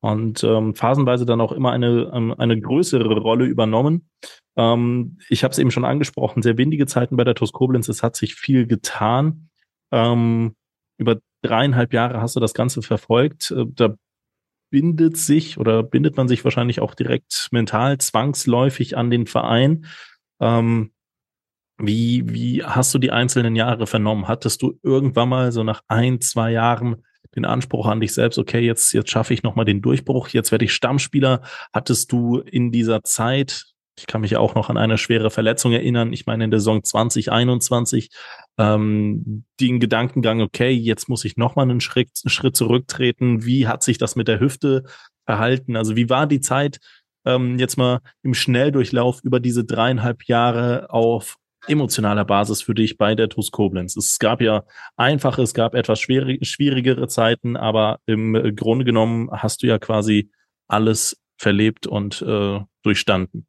[0.00, 4.08] und ähm, phasenweise dann auch immer eine, ähm, eine größere Rolle übernommen.
[4.56, 8.02] Ähm, ich habe es eben schon angesprochen, sehr windige Zeiten bei der TuS Koblenz, es
[8.02, 9.50] hat sich viel getan.
[9.92, 10.56] Ähm,
[10.98, 13.52] über dreieinhalb Jahre hast du das Ganze verfolgt.
[13.52, 13.94] Äh, da
[14.70, 19.86] bindet sich oder bindet man sich wahrscheinlich auch direkt mental zwangsläufig an den Verein.
[20.40, 20.92] Ähm,
[21.78, 24.28] wie, wie hast du die einzelnen Jahre vernommen?
[24.28, 27.02] Hattest du irgendwann mal so nach ein, zwei Jahren
[27.36, 30.64] den Anspruch an dich selbst, okay, jetzt, jetzt schaffe ich nochmal den Durchbruch, jetzt werde
[30.64, 31.42] ich Stammspieler.
[31.72, 33.66] Hattest du in dieser Zeit,
[34.00, 36.82] ich kann mich auch noch an eine schwere Verletzung erinnern, ich meine in der Saison
[36.82, 38.10] 2021,
[38.58, 43.44] ähm, den Gedankengang, okay, jetzt muss ich nochmal einen Schritt, Schritt zurücktreten.
[43.44, 44.84] Wie hat sich das mit der Hüfte
[45.26, 45.76] verhalten?
[45.76, 46.78] Also wie war die Zeit
[47.26, 51.36] ähm, jetzt mal im Schnelldurchlauf über diese dreieinhalb Jahre auf
[51.68, 53.96] emotionaler Basis für dich bei der TuS Koblenz?
[53.96, 54.64] Es gab ja
[54.96, 60.30] einfache, es gab etwas schwierig, schwierigere Zeiten, aber im Grunde genommen hast du ja quasi
[60.68, 63.46] alles verlebt und äh, durchstanden.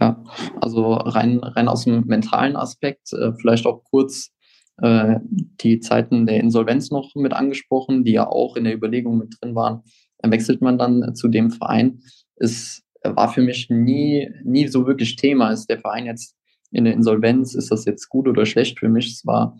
[0.00, 0.24] Ja,
[0.60, 4.32] also rein, rein aus dem mentalen Aspekt, äh, vielleicht auch kurz
[4.78, 5.16] äh,
[5.60, 9.54] die Zeiten der Insolvenz noch mit angesprochen, die ja auch in der Überlegung mit drin
[9.54, 9.82] waren.
[10.18, 12.00] Dann wechselt man dann zu dem Verein.
[12.36, 15.50] Es war für mich nie, nie so wirklich Thema.
[15.50, 16.34] Ist der Verein jetzt
[16.70, 19.08] in der Insolvenz, ist das jetzt gut oder schlecht für mich?
[19.08, 19.58] Es war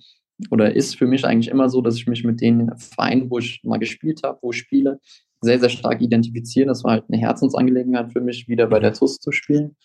[0.50, 3.60] oder ist für mich eigentlich immer so, dass ich mich mit den Vereinen, wo ich
[3.64, 5.00] mal gespielt habe, wo ich spiele,
[5.40, 6.66] sehr, sehr stark identifiziere.
[6.66, 9.76] Das war halt eine Herzensangelegenheit für mich, wieder bei der TUS zu spielen.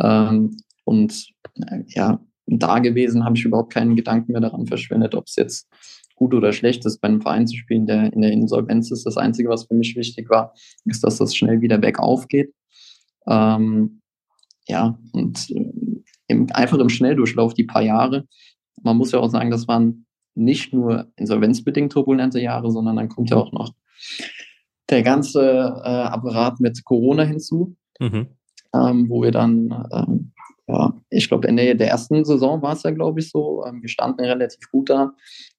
[0.00, 1.26] Ähm, und
[1.56, 5.68] äh, ja, da gewesen habe ich überhaupt keinen Gedanken mehr daran verschwendet, ob es jetzt
[6.16, 9.04] gut oder schlecht ist, bei einem Verein zu spielen, der in der Insolvenz ist.
[9.04, 10.52] Das Einzige, was für mich wichtig war,
[10.84, 12.54] ist, dass das schnell wieder bergauf geht.
[13.26, 14.00] Ähm,
[14.68, 18.26] ja, und äh, im, einfach im Schnelldurchlauf die paar Jahre.
[18.82, 23.30] Man muss ja auch sagen, das waren nicht nur insolvenzbedingt turbulente Jahre, sondern dann kommt
[23.30, 23.72] ja auch noch
[24.90, 28.28] der ganze äh, Apparat mit Corona hinzu, mhm.
[28.74, 30.32] Ähm, wo wir dann, ähm,
[30.66, 33.64] ja, ich glaube, Ende der ersten Saison war es ja, glaube ich, so.
[33.66, 35.12] Ähm, wir standen relativ gut da.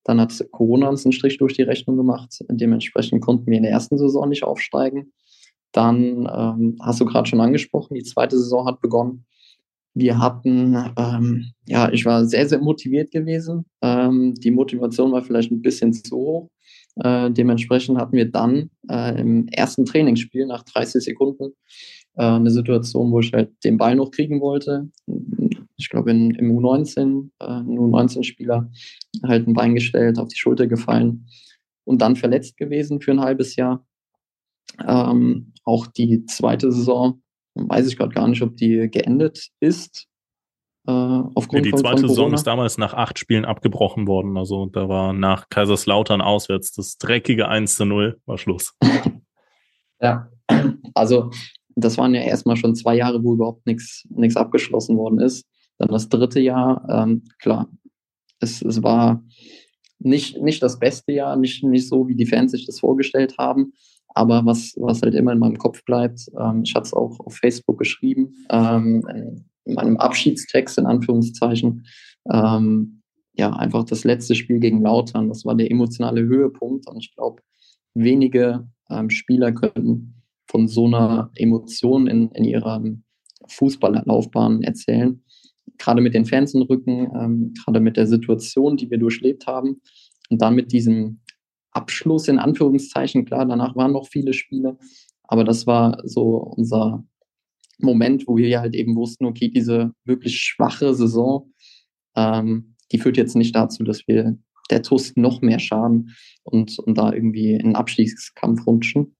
[0.03, 2.43] Dann hat Corona uns einen Strich durch die Rechnung gemacht.
[2.49, 5.13] Dementsprechend konnten wir in der ersten Saison nicht aufsteigen.
[5.71, 9.25] Dann ähm, hast du gerade schon angesprochen, die zweite Saison hat begonnen.
[9.93, 13.65] Wir hatten, ähm, ja, ich war sehr, sehr motiviert gewesen.
[13.81, 16.49] Ähm, die Motivation war vielleicht ein bisschen zu hoch.
[16.97, 21.53] Äh, dementsprechend hatten wir dann äh, im ersten Trainingsspiel nach 30 Sekunden
[22.17, 24.89] äh, eine Situation, wo ich halt den Ball noch kriegen wollte.
[25.77, 28.71] Ich glaube, im U19, äh, ein U19-Spieler
[29.23, 31.27] halt ein Bein gestellt, auf die Schulter gefallen
[31.83, 33.85] und dann verletzt gewesen für ein halbes Jahr.
[34.85, 37.21] Ähm, auch die zweite Saison
[37.55, 40.07] weiß ich gerade gar nicht, ob die geendet ist.
[40.87, 44.37] Äh, aufgrund ja, die zweite Saison ist damals nach acht Spielen abgebrochen worden.
[44.37, 48.75] Also da war nach Kaiserslautern auswärts das dreckige 1 zu 0 war Schluss.
[50.01, 50.29] ja,
[50.93, 51.31] also
[51.75, 55.45] das waren ja erstmal schon zwei Jahre, wo überhaupt nichts abgeschlossen worden ist.
[55.77, 57.69] Dann das dritte Jahr, ähm, klar,
[58.39, 59.23] es, es war
[59.99, 63.73] nicht, nicht das beste Jahr, nicht, nicht so, wie die Fans sich das vorgestellt haben.
[64.09, 67.35] Aber was, was halt immer in meinem Kopf bleibt, ähm, ich hatte es auch auf
[67.35, 69.03] Facebook geschrieben, ähm,
[69.65, 71.85] in meinem Abschiedstext in Anführungszeichen,
[72.31, 73.01] ähm,
[73.33, 77.41] ja, einfach das letzte Spiel gegen Lautern, das war der emotionale Höhepunkt und ich glaube,
[77.93, 80.14] wenige ähm, Spieler können
[80.55, 82.81] von so einer Emotion in, in ihrer
[83.49, 85.21] Fußballerlaufbahn erzählen.
[85.77, 89.81] gerade mit den Fans im Rücken, ähm, gerade mit der Situation, die wir durchlebt haben
[90.29, 91.19] und dann mit diesem
[91.71, 94.77] Abschluss in Anführungszeichen, klar, danach waren noch viele Spiele,
[95.23, 97.05] aber das war so unser
[97.77, 101.51] Moment, wo wir halt eben wussten, okay, diese wirklich schwache Saison,
[102.15, 104.37] ähm, die führt jetzt nicht dazu, dass wir
[104.71, 109.17] der TUS noch mehr schaden und, und da irgendwie in einen Abstiegskampf rutschen.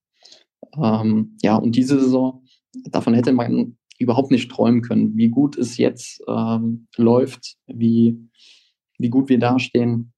[0.81, 2.45] Ähm, ja, und diese Saison,
[2.89, 8.19] davon hätte man überhaupt nicht träumen können, wie gut es jetzt ähm, läuft, wie,
[8.97, 10.13] wie gut wir dastehen,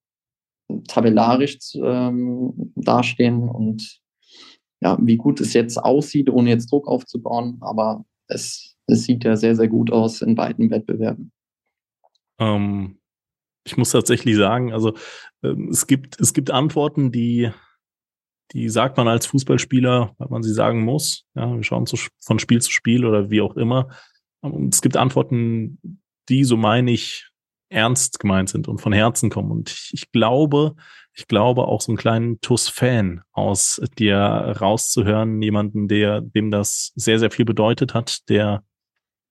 [0.88, 4.00] tabellarisch ähm, dastehen und
[4.80, 7.58] ja, wie gut es jetzt aussieht, ohne jetzt Druck aufzubauen.
[7.60, 11.32] Aber es, es sieht ja sehr, sehr gut aus in beiden Wettbewerben.
[12.38, 12.98] Ähm,
[13.64, 14.94] ich muss tatsächlich sagen, also
[15.42, 17.50] ähm, es gibt, es gibt Antworten, die,
[18.52, 21.24] die sagt man als Fußballspieler, weil man sie sagen muss.
[21.34, 23.88] Ja, wir schauen zu, von Spiel zu Spiel oder wie auch immer.
[24.40, 27.28] Und es gibt Antworten, die, so meine ich,
[27.70, 29.50] ernst gemeint sind und von Herzen kommen.
[29.50, 30.74] Und ich, ich glaube,
[31.12, 37.18] ich glaube auch so einen kleinen TUS-Fan aus dir rauszuhören, jemanden, der, dem das sehr,
[37.18, 38.62] sehr viel bedeutet hat, der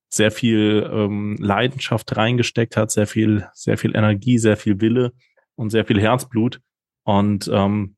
[0.09, 5.13] sehr viel ähm, Leidenschaft reingesteckt hat, sehr viel, sehr viel Energie, sehr viel Wille
[5.55, 6.61] und sehr viel Herzblut.
[7.03, 7.96] Und ähm,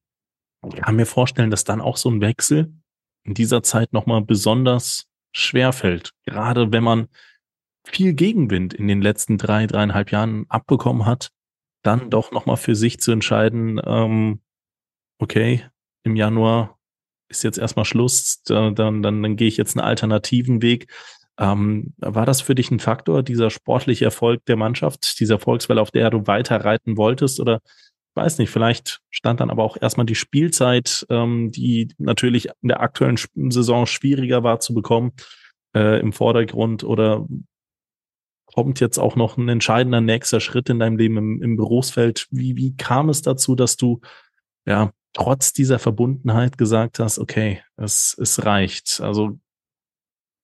[0.67, 2.74] ich kann mir vorstellen, dass dann auch so ein Wechsel
[3.24, 6.12] in dieser Zeit nochmal besonders schwer fällt.
[6.26, 7.08] Gerade wenn man
[7.86, 11.32] viel Gegenwind in den letzten drei, dreieinhalb Jahren abbekommen hat,
[11.84, 14.41] dann doch nochmal für sich zu entscheiden, ähm,
[15.19, 15.65] okay,
[16.04, 16.78] im Januar
[17.30, 20.91] ist jetzt erstmal Schluss, dann, dann, dann, gehe ich jetzt einen alternativen Weg.
[21.38, 25.91] Ähm, war das für dich ein Faktor, dieser sportliche Erfolg der Mannschaft, dieser Erfolgswelle, auf
[25.91, 27.39] der du weiter reiten wolltest?
[27.39, 27.62] Oder
[28.19, 32.82] weiß nicht, vielleicht stand dann aber auch erstmal die Spielzeit, ähm, die natürlich in der
[32.82, 35.13] aktuellen Saison schwieriger war zu bekommen,
[35.73, 36.84] äh, im Vordergrund?
[36.84, 37.25] Oder
[38.45, 42.27] kommt jetzt auch noch ein entscheidender nächster Schritt in deinem Leben im, im Berufsfeld.
[42.32, 44.01] Wie, wie kam es dazu, dass du
[44.65, 49.01] ja trotz dieser Verbundenheit gesagt hast, okay, es, es reicht?
[49.01, 49.39] Also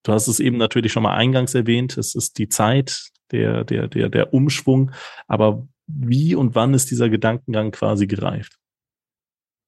[0.04, 3.88] du hast es eben natürlich schon mal eingangs erwähnt, es ist die Zeit, der, der,
[3.88, 4.92] der, der Umschwung,
[5.26, 8.58] aber wie und wann ist dieser Gedankengang quasi gereift?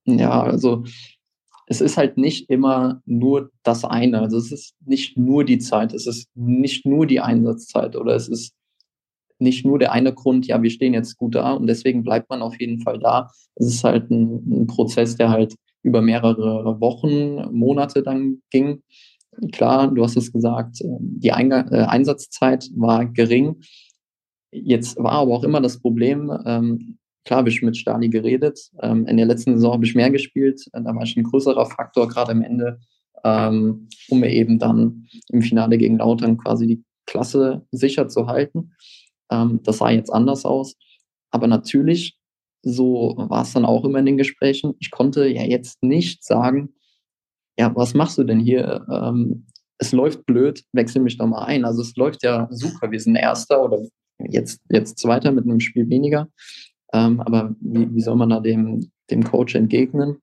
[0.04, 0.84] Ja, also
[1.66, 4.20] es ist halt nicht immer nur das eine.
[4.20, 8.28] Also es ist nicht nur die Zeit, es ist nicht nur die Einsatzzeit oder es
[8.28, 8.54] ist
[9.38, 12.42] nicht nur der eine Grund, ja, wir stehen jetzt gut da und deswegen bleibt man
[12.42, 13.30] auf jeden Fall da.
[13.54, 18.82] Es ist halt ein, ein Prozess, der halt über mehrere Wochen, Monate dann ging.
[19.52, 23.60] Klar, du hast es gesagt, die Eingang, äh, Einsatzzeit war gering.
[24.50, 28.70] Jetzt war aber auch immer das Problem, ähm, klar habe ich mit Stali geredet.
[28.80, 30.64] Ähm, in der letzten Saison habe ich mehr gespielt.
[30.72, 32.80] Äh, da war ich ein größerer Faktor, gerade am Ende,
[33.24, 38.72] ähm, um mir eben dann im Finale gegen Lautern quasi die Klasse sicher zu halten.
[39.30, 40.76] Ähm, das sah jetzt anders aus.
[41.30, 42.18] Aber natürlich,
[42.62, 44.74] so war es dann auch immer in den Gesprächen.
[44.78, 46.74] Ich konnte ja jetzt nicht sagen,
[47.58, 48.86] ja, was machst du denn hier?
[48.90, 49.46] Ähm,
[49.78, 51.66] es läuft blöd, wechsel mich doch mal ein.
[51.66, 52.90] Also es läuft ja super.
[52.90, 53.82] Wir sind Erster oder
[54.18, 56.28] jetzt, jetzt Zweiter mit einem Spiel weniger.
[56.92, 60.18] Ähm, aber wie, wie soll man da dem, dem Coach entgegnen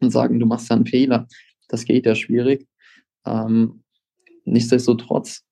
[0.00, 1.26] und sagen, du machst da einen Fehler?
[1.68, 2.66] Das geht ja schwierig.
[3.26, 3.82] Ähm,
[4.44, 5.42] nichtsdestotrotz,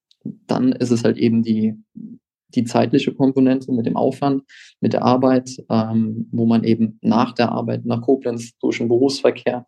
[0.47, 1.75] dann ist es halt eben die,
[2.55, 4.45] die zeitliche Komponente mit dem Aufwand,
[4.81, 9.67] mit der Arbeit, ähm, wo man eben nach der Arbeit nach Koblenz durch den Berufsverkehr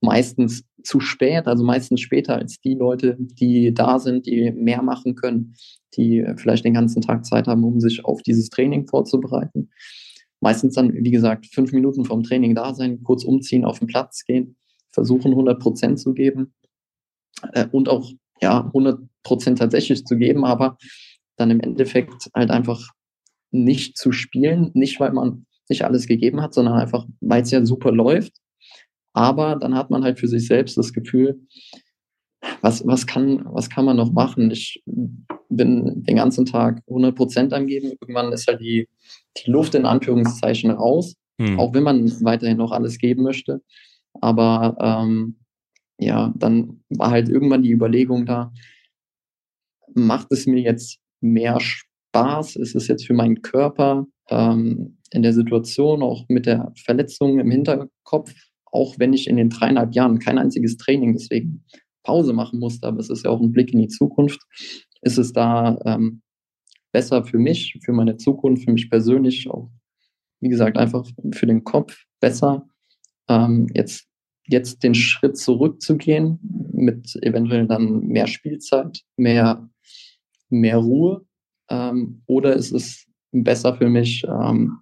[0.00, 5.14] meistens zu spät, also meistens später als die Leute, die da sind, die mehr machen
[5.14, 5.54] können,
[5.96, 9.70] die vielleicht den ganzen Tag Zeit haben, um sich auf dieses Training vorzubereiten.
[10.40, 14.24] Meistens dann, wie gesagt, fünf Minuten vom Training da sein, kurz umziehen, auf den Platz
[14.24, 14.56] gehen,
[14.90, 16.54] versuchen 100 Prozent zu geben
[17.52, 18.10] äh, und auch
[18.40, 20.78] ja 100 Prozent tatsächlich zu geben, aber
[21.36, 22.88] dann im Endeffekt halt einfach
[23.50, 27.64] nicht zu spielen, nicht weil man nicht alles gegeben hat, sondern einfach, weil es ja
[27.64, 28.32] super läuft
[29.12, 31.40] aber dann hat man halt für sich selbst das Gefühl,
[32.62, 34.50] was, was, kann, was kann man noch machen?
[34.50, 34.82] Ich
[35.48, 37.92] bin den ganzen Tag 100 Prozent am Geben.
[38.00, 38.88] Irgendwann ist halt die,
[39.36, 41.58] die Luft in Anführungszeichen raus, hm.
[41.58, 43.62] auch wenn man weiterhin noch alles geben möchte.
[44.20, 45.40] Aber ähm,
[45.98, 48.52] ja, dann war halt irgendwann die Überlegung da,
[49.94, 52.56] macht es mir jetzt mehr Spaß?
[52.56, 57.50] Ist es jetzt für meinen Körper ähm, in der Situation, auch mit der Verletzung im
[57.50, 58.32] Hinterkopf,
[58.72, 61.64] auch wenn ich in den dreieinhalb Jahren kein einziges Training deswegen
[62.02, 64.40] Pause machen musste, aber es ist ja auch ein Blick in die Zukunft,
[65.02, 66.22] ist es da ähm,
[66.92, 69.70] besser für mich, für meine Zukunft, für mich persönlich, auch
[70.40, 72.66] wie gesagt, einfach für den Kopf besser,
[73.28, 74.06] ähm, jetzt,
[74.46, 76.38] jetzt den Schritt zurückzugehen
[76.72, 79.68] mit eventuell dann mehr Spielzeit, mehr,
[80.48, 81.26] mehr Ruhe,
[81.68, 84.78] ähm, oder ist es besser für mich, ähm,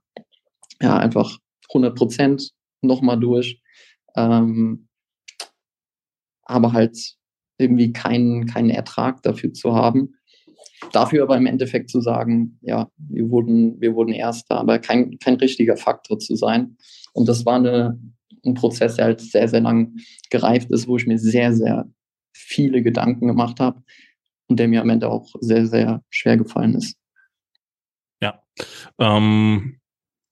[0.81, 3.61] ja, einfach 100 Prozent nochmal durch,
[4.19, 4.89] ähm,
[6.43, 7.15] aber halt
[7.59, 10.15] irgendwie keinen, keinen Ertrag dafür zu haben.
[10.93, 15.35] Dafür aber im Endeffekt zu sagen, ja, wir wurden, wir wurden Erster, aber kein, kein
[15.35, 16.77] richtiger Faktor zu sein.
[17.13, 18.01] Und das war eine,
[18.45, 19.97] ein Prozess, der halt sehr, sehr lang
[20.31, 21.89] gereift ist, wo ich mir sehr, sehr
[22.33, 23.83] viele Gedanken gemacht habe
[24.47, 26.97] und der mir am Ende auch sehr, sehr schwer gefallen ist.
[28.23, 28.43] Ja,
[28.99, 29.81] ähm,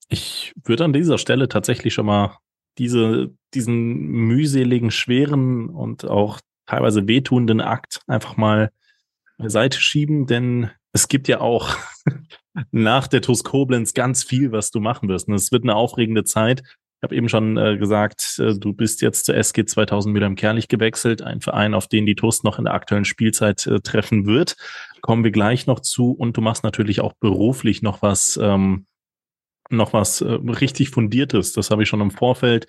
[0.08, 2.38] ich würde an dieser Stelle tatsächlich schon mal
[2.78, 8.70] diese, diesen mühseligen, schweren und auch teilweise wehtuenden Akt einfach mal
[9.38, 11.76] beiseite schieben, denn es gibt ja auch
[12.70, 15.28] nach der TUS Koblenz ganz viel, was du machen wirst.
[15.28, 16.62] Und es wird eine aufregende Zeit.
[16.62, 20.36] Ich habe eben schon äh, gesagt, äh, du bist jetzt zur SG 2000 wieder im
[20.36, 24.24] Kerlich gewechselt, ein Verein, auf den die TUS noch in der aktuellen Spielzeit äh, treffen
[24.24, 24.56] wird.
[25.02, 26.12] Kommen wir gleich noch zu.
[26.12, 28.86] Und du machst natürlich auch beruflich noch was, ähm,
[29.70, 31.52] noch was äh, richtig fundiertes.
[31.52, 32.66] Das habe ich schon im Vorfeld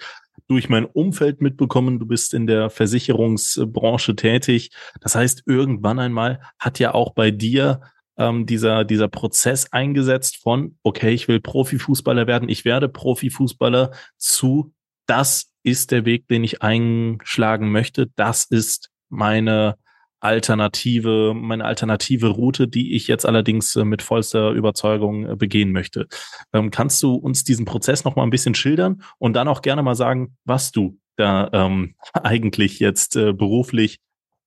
[0.48, 2.00] durch mein Umfeld mitbekommen.
[2.00, 4.72] Du bist in der Versicherungsbranche tätig.
[5.02, 7.82] Das heißt, irgendwann einmal hat ja auch bei dir
[8.18, 14.74] ähm, dieser, dieser Prozess eingesetzt von, okay, ich will Profifußballer werden, ich werde Profifußballer zu,
[15.06, 19.78] das ist der Weg, den ich einschlagen möchte, das ist meine
[20.20, 26.08] alternative, meine alternative Route, die ich jetzt allerdings äh, mit vollster Überzeugung äh, begehen möchte.
[26.54, 29.84] Ähm, kannst du uns diesen Prozess noch mal ein bisschen schildern und dann auch gerne
[29.84, 34.00] mal sagen, was du da ähm, eigentlich jetzt äh, beruflich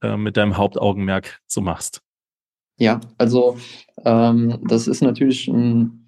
[0.03, 2.03] äh, mit deinem Hauptaugenmerk so machst?
[2.79, 3.59] Ja, also
[4.05, 6.07] ähm, das ist natürlich ein,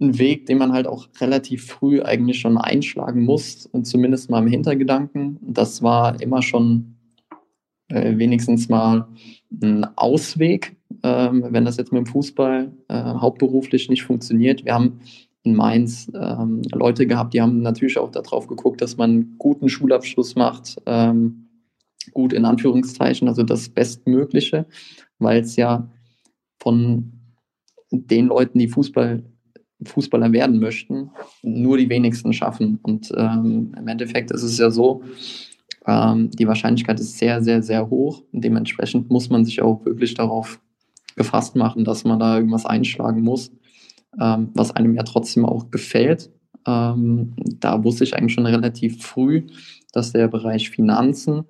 [0.00, 4.48] ein, Weg, den man halt auch relativ früh eigentlich schon einschlagen muss, zumindest mal im
[4.48, 5.38] Hintergedanken.
[5.40, 6.96] Das war immer schon
[7.92, 9.06] äh, wenigstens mal
[9.62, 14.64] ein Ausweg, ähm, wenn das jetzt mit dem Fußball äh, hauptberuflich nicht funktioniert.
[14.64, 15.00] Wir haben
[15.42, 19.68] in Mainz ähm, Leute gehabt, die haben natürlich auch darauf geguckt, dass man einen guten
[19.68, 21.48] Schulabschluss macht, ähm,
[22.12, 24.66] gut in Anführungszeichen, also das Bestmögliche,
[25.18, 25.90] weil es ja
[26.60, 27.12] von
[27.90, 29.24] den Leuten, die Fußball,
[29.84, 31.10] Fußballer werden möchten,
[31.42, 32.78] nur die wenigsten schaffen.
[32.82, 35.02] Und ähm, im Endeffekt ist es ja so,
[35.86, 38.22] ähm, die Wahrscheinlichkeit ist sehr, sehr, sehr hoch.
[38.32, 40.60] Und dementsprechend muss man sich auch wirklich darauf
[41.16, 43.52] gefasst machen, dass man da irgendwas einschlagen muss,
[44.20, 46.30] ähm, was einem ja trotzdem auch gefällt.
[46.66, 49.46] Ähm, da wusste ich eigentlich schon relativ früh,
[49.92, 51.44] dass der Bereich Finanzen,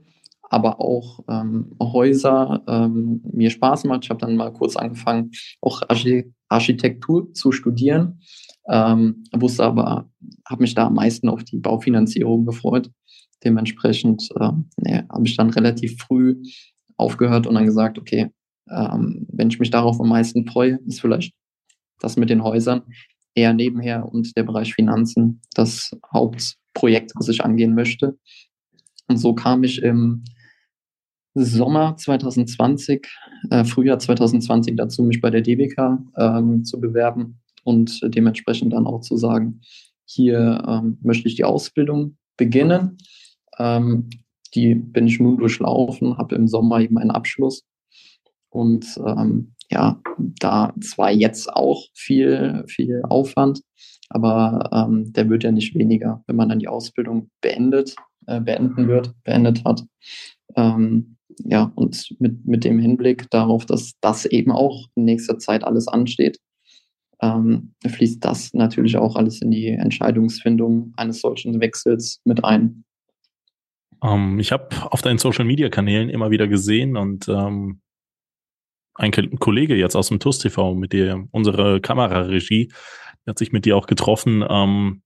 [0.49, 4.05] aber auch ähm, Häuser ähm, mir Spaß macht.
[4.05, 5.83] Ich habe dann mal kurz angefangen, auch
[6.49, 8.21] Architektur zu studieren,
[8.69, 10.11] ähm, wusste aber,
[10.47, 12.91] habe mich da am meisten auf die Baufinanzierung gefreut
[13.45, 16.43] Dementsprechend äh, nee, habe ich dann relativ früh
[16.97, 18.31] aufgehört und dann gesagt, okay,
[18.71, 21.35] ähm, wenn ich mich darauf am meisten freue, ist vielleicht
[21.99, 22.83] das mit den Häusern
[23.35, 28.19] eher nebenher und der Bereich Finanzen das Hauptprojekt, was ich angehen möchte.
[29.09, 30.25] Und so kam ich im
[31.35, 33.07] Sommer 2020,
[33.51, 39.01] äh, Frühjahr 2020 dazu, mich bei der DBK ähm, zu bewerben und dementsprechend dann auch
[39.01, 39.63] zu sagen,
[40.05, 42.99] hier ähm, möchte ich die Ausbildung beginnen.
[43.59, 44.11] Ähm,
[44.55, 47.65] die bin ich nun durchlaufen, habe im Sommer eben einen Abschluss.
[48.51, 53.63] Und ähm, ja, da zwar jetzt auch viel, viel Aufwand,
[54.11, 58.89] aber ähm, der wird ja nicht weniger, wenn man dann die Ausbildung beendet, äh, beenden
[58.89, 59.83] wird, beendet hat.
[60.55, 65.65] Ähm, ja, und mit, mit dem Hinblick darauf, dass das eben auch in nächster Zeit
[65.65, 66.39] alles ansteht,
[67.23, 72.85] ähm, fließt das natürlich auch alles in die Entscheidungsfindung eines solchen Wechsels mit ein.
[74.03, 77.81] Ähm, ich habe auf deinen Social-Media-Kanälen immer wieder gesehen und ähm,
[78.95, 82.73] ein Kollege jetzt aus dem TUS TV mit dir, unsere Kameraregie,
[83.27, 84.45] hat sich mit dir auch getroffen.
[84.49, 85.03] Ähm,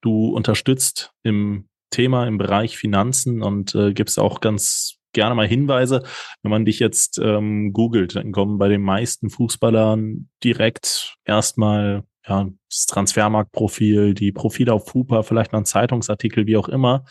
[0.00, 6.02] du unterstützt im Thema im Bereich Finanzen und äh, gibst auch ganz gerne mal Hinweise.
[6.42, 12.48] Wenn man dich jetzt ähm, googelt, dann kommen bei den meisten Fußballern direkt erstmal ja,
[12.70, 17.04] das Transfermarktprofil, die Profile auf Fupa, vielleicht noch ein Zeitungsartikel, wie auch immer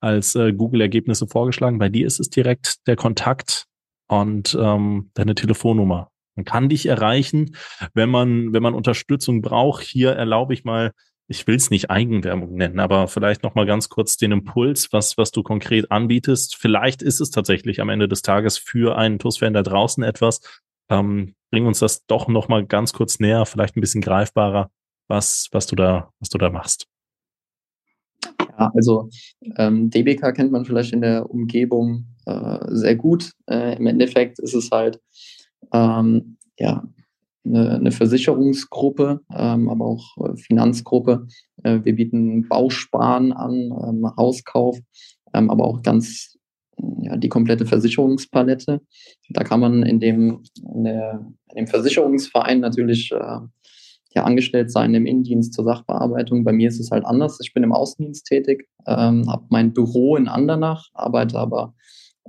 [0.00, 1.78] als äh, Google-Ergebnisse vorgeschlagen.
[1.78, 3.66] Bei dir ist es direkt der Kontakt
[4.08, 6.10] und ähm, deine Telefonnummer.
[6.36, 7.56] Man kann dich erreichen,
[7.94, 9.82] wenn man, wenn man Unterstützung braucht.
[9.82, 10.92] Hier erlaube ich mal,
[11.26, 15.18] ich will es nicht Eigenwerbung nennen, aber vielleicht noch mal ganz kurz den Impuls, was,
[15.18, 16.56] was du konkret anbietest.
[16.56, 20.40] Vielleicht ist es tatsächlich am Ende des Tages für einen TUS-Fan da draußen etwas.
[20.88, 24.70] Ähm, bring uns das doch noch mal ganz kurz näher, vielleicht ein bisschen greifbarer,
[25.06, 26.87] was, was du da, was du da machst.
[28.58, 29.08] Also
[29.56, 33.30] ähm, DBK kennt man vielleicht in der Umgebung äh, sehr gut.
[33.48, 35.00] Äh, Im Endeffekt ist es halt
[35.72, 36.84] ähm, ja
[37.44, 41.26] eine, eine Versicherungsgruppe, ähm, aber auch äh, Finanzgruppe.
[41.62, 44.78] Äh, wir bieten Bausparen an, ähm, Hauskauf,
[45.34, 46.36] ähm, aber auch ganz
[47.02, 48.80] ja, die komplette Versicherungspalette.
[49.30, 50.42] Da kann man in dem,
[50.74, 53.38] in, der, in dem Versicherungsverein natürlich äh,
[54.14, 56.44] ja, angestellt sein im Innendienst zur Sachbearbeitung.
[56.44, 57.38] Bei mir ist es halt anders.
[57.42, 61.74] Ich bin im Außendienst tätig, ähm, habe mein Büro in Andernach, arbeite aber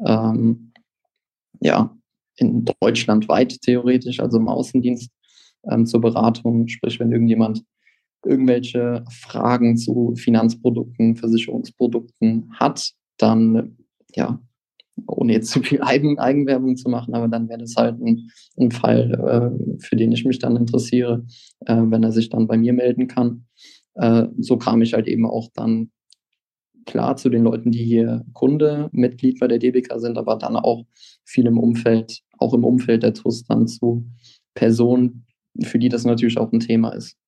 [0.06, 0.74] ähm,
[1.62, 1.96] ja,
[2.36, 5.10] in Deutschland weit theoretisch, also im Außendienst
[5.70, 6.68] ähm, zur Beratung.
[6.68, 7.64] Sprich, wenn irgendjemand
[8.26, 13.78] irgendwelche Fragen zu Finanzprodukten, Versicherungsprodukten hat, dann
[14.16, 14.40] ja,
[15.08, 18.72] ohne jetzt zu viel Eigen, Eigenwerbung zu machen, aber dann wäre das halt ein, ein
[18.72, 21.26] Fall, äh, für den ich mich dann interessiere,
[21.66, 23.46] äh, wenn er sich dann bei mir melden kann.
[23.96, 25.92] Äh, so kam ich halt eben auch dann
[26.86, 30.86] klar zu den Leuten, die hier Kunde, Mitglied bei der DBK sind, aber dann auch
[31.24, 34.08] viel im Umfeld, auch im Umfeld der TUS dann zu
[34.56, 35.26] Personen,
[35.64, 37.19] für die das natürlich auch ein Thema ist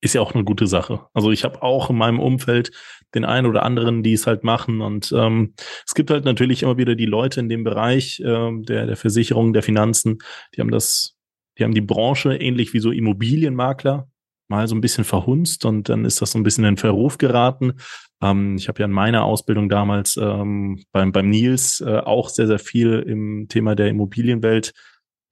[0.00, 1.06] ist ja auch eine gute Sache.
[1.14, 2.70] Also ich habe auch in meinem Umfeld
[3.14, 4.80] den einen oder anderen, die es halt machen.
[4.80, 5.54] Und ähm,
[5.86, 9.52] es gibt halt natürlich immer wieder die Leute in dem Bereich ähm, der, der Versicherung,
[9.52, 10.18] der Finanzen,
[10.54, 11.16] die haben das,
[11.58, 14.08] die haben die Branche ähnlich wie so Immobilienmakler
[14.48, 17.74] mal so ein bisschen verhunzt und dann ist das so ein bisschen in Verruf geraten.
[18.22, 22.46] Ähm, ich habe ja in meiner Ausbildung damals ähm, beim, beim Nils äh, auch sehr,
[22.46, 24.72] sehr viel im Thema der Immobilienwelt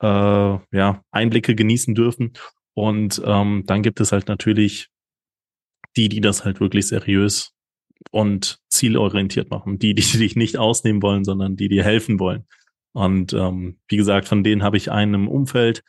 [0.02, 2.32] äh, ja, Einblicke genießen dürfen.
[2.74, 4.88] Und ähm, dann gibt es halt natürlich
[5.96, 7.52] die, die das halt wirklich seriös
[8.10, 9.78] und zielorientiert machen.
[9.78, 12.46] Die, die dich nicht ausnehmen wollen, sondern die dir helfen wollen.
[12.92, 15.82] Und ähm, wie gesagt, von denen habe ich einen im Umfeld.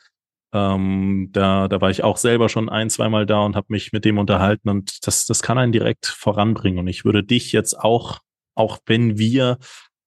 [0.52, 4.04] Ähm, da, da war ich auch selber schon ein, zweimal da und habe mich mit
[4.04, 6.78] dem unterhalten und das, das kann einen direkt voranbringen.
[6.78, 8.20] Und ich würde dich jetzt auch,
[8.54, 9.58] auch wenn wir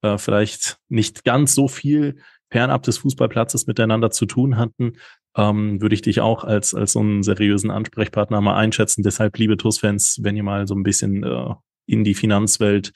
[0.01, 2.21] äh, vielleicht nicht ganz so viel
[2.51, 4.93] fernab des Fußballplatzes miteinander zu tun hatten,
[5.39, 9.03] ähm, würde ich dich auch als, als so einen seriösen Ansprechpartner mal einschätzen.
[9.03, 11.53] Deshalb, liebe TUS-Fans, wenn ihr mal so ein bisschen äh,
[11.85, 12.91] in die Finanzwelt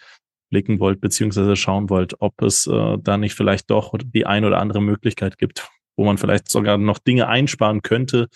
[0.49, 4.59] blicken wollt, beziehungsweise schauen wollt, ob es äh, da nicht vielleicht doch die ein oder
[4.59, 8.27] andere Möglichkeit gibt, wo man vielleicht sogar noch Dinge einsparen könnte.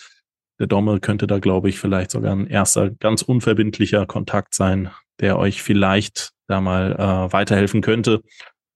[0.59, 4.89] Der Dommel könnte da, glaube ich, vielleicht sogar ein erster ganz unverbindlicher Kontakt sein,
[5.19, 8.21] der euch vielleicht da mal äh, weiterhelfen könnte.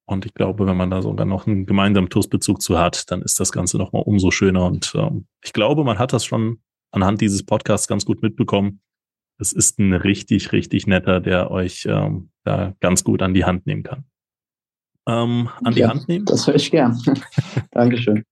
[0.06, 3.39] Und ich glaube, wenn man da sogar noch einen gemeinsamen TUS-Bezug zu hat, dann ist
[3.39, 4.66] das Ganze nochmal umso schöner.
[4.66, 6.60] Und ähm, ich glaube, man hat das schon
[6.91, 8.82] anhand dieses Podcasts ganz gut mitbekommen.
[9.38, 13.66] Es ist ein richtig, richtig netter, der euch ähm, da ganz gut an die Hand
[13.66, 14.06] nehmen kann.
[15.08, 16.26] Ähm, an ja, die Hand nehmen?
[16.26, 17.02] Das höre ich gern.
[17.72, 18.24] Dankeschön.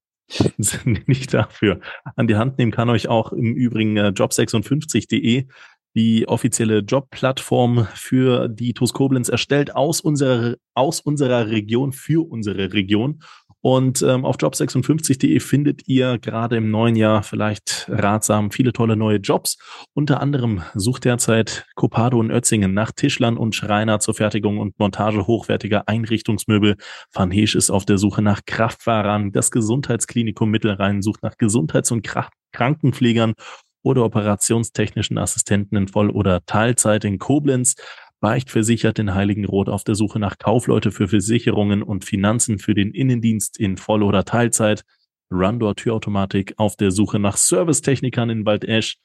[1.08, 1.80] Nicht dafür.
[2.16, 5.48] An die Hand nehmen kann euch auch im Übrigen äh, job56.de
[5.96, 12.74] die offizielle Jobplattform für die TUS Koblenz erstellt aus unserer, aus unserer Region für unsere
[12.74, 13.22] Region.
[13.62, 19.18] Und ähm, auf job56.de findet ihr gerade im neuen Jahr vielleicht ratsam viele tolle neue
[19.18, 19.58] Jobs.
[19.94, 25.28] Unter anderem sucht derzeit Copado und Ötzingen nach Tischlern und Schreiner zur Fertigung und Montage
[25.28, 26.78] hochwertiger Einrichtungsmöbel.
[27.12, 29.34] Van Heesch ist auf der Suche nach Kraftfahrern.
[29.34, 32.08] Das Gesundheitsklinikum Mittelrhein sucht nach Gesundheits- und
[32.54, 33.34] Krankenpflegern
[33.82, 37.76] oder operationstechnischen Assistenten in Voll- oder Teilzeit in Koblenz.
[38.20, 42.74] Beicht versichert den Heiligen Rot auf der Suche nach Kaufleute für Versicherungen und Finanzen für
[42.74, 44.84] den Innendienst in Voll- oder Teilzeit.
[45.32, 48.98] Rundor Türautomatik auf der Suche nach Servicetechnikern in Waldesch.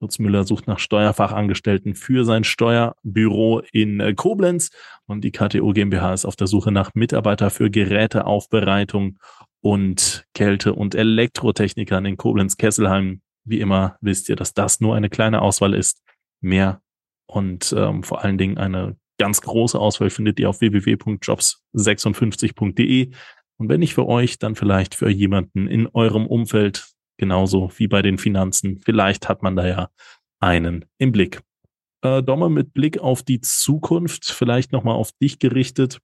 [0.00, 4.70] Lutz Müller sucht nach Steuerfachangestellten für sein Steuerbüro in äh, Koblenz
[5.06, 9.18] und die KTO GmbH ist auf der Suche nach Mitarbeiter für Geräteaufbereitung
[9.60, 13.22] und Kälte- und Elektrotechnikern in Koblenz-Kesselheim.
[13.48, 16.02] Wie immer wisst ihr, dass das nur eine kleine Auswahl ist.
[16.40, 16.80] Mehr
[17.26, 23.10] und ähm, vor allen Dingen eine ganz große Auswahl findet ihr auf www.jobs56.de.
[23.58, 28.02] Und wenn nicht für euch, dann vielleicht für jemanden in eurem Umfeld, genauso wie bei
[28.02, 28.78] den Finanzen.
[28.78, 29.90] Vielleicht hat man da ja
[30.40, 31.42] einen im Blick.
[32.02, 35.98] Äh, Dommer, mit Blick auf die Zukunft, vielleicht nochmal auf dich gerichtet.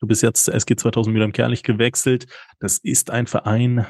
[0.00, 2.26] Du bist jetzt SG 2000 Mülheim-Kerlich gewechselt.
[2.58, 3.86] Das ist ein Verein,